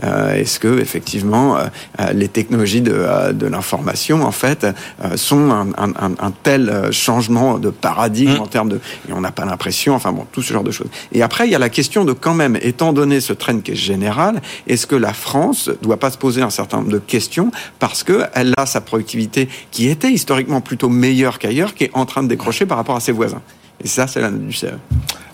Euh, 0.04 0.34
Est-ce 0.34 0.60
que, 0.60 0.78
effectivement, 0.78 1.56
euh, 2.00 2.12
les 2.12 2.28
technologies 2.28 2.80
de, 2.80 2.92
euh, 2.94 3.32
de 3.32 3.46
l'information, 3.46 4.22
en 4.22 4.32
fait, 4.32 4.64
euh, 4.64 5.16
sont 5.16 5.50
un, 5.50 6.03
un, 6.04 6.32
tel 6.42 6.90
changement 6.90 7.58
de 7.58 7.70
paradigme 7.70 8.34
mmh. 8.34 8.40
en 8.40 8.46
termes 8.46 8.68
de, 8.68 8.80
et 9.08 9.12
on 9.12 9.20
n'a 9.20 9.32
pas 9.32 9.44
l'impression, 9.44 9.94
enfin 9.94 10.12
bon, 10.12 10.26
tout 10.32 10.42
ce 10.42 10.52
genre 10.52 10.64
de 10.64 10.70
choses. 10.70 10.88
Et 11.12 11.22
après, 11.22 11.46
il 11.46 11.50
y 11.50 11.54
a 11.54 11.58
la 11.58 11.68
question 11.68 12.04
de 12.04 12.12
quand 12.12 12.34
même, 12.34 12.56
étant 12.60 12.92
donné 12.92 13.20
ce 13.20 13.32
trend 13.32 13.60
qui 13.60 13.72
est 13.72 13.76
général, 13.76 14.40
est-ce 14.66 14.86
que 14.86 14.96
la 14.96 15.12
France 15.12 15.70
doit 15.82 15.98
pas 15.98 16.10
se 16.10 16.18
poser 16.18 16.42
un 16.42 16.50
certain 16.50 16.78
nombre 16.78 16.90
de 16.90 16.98
questions 16.98 17.50
parce 17.78 18.02
que 18.02 18.22
elle 18.34 18.54
a 18.56 18.66
sa 18.66 18.80
productivité 18.80 19.48
qui 19.70 19.88
était 19.88 20.10
historiquement 20.10 20.60
plutôt 20.60 20.88
meilleure 20.88 21.38
qu'ailleurs, 21.38 21.74
qui 21.74 21.84
est 21.84 21.90
en 21.94 22.06
train 22.06 22.22
de 22.22 22.28
décrocher 22.28 22.66
par 22.66 22.76
rapport 22.76 22.96
à 22.96 23.00
ses 23.00 23.12
voisins? 23.12 23.42
Et 23.82 23.88
ça, 23.88 24.06
c'est 24.06 24.20
la 24.20 24.30
note 24.30 24.46
du 24.46 24.52
CE. 24.52 24.66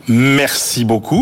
Merci 0.08 0.84
beaucoup. 0.84 1.18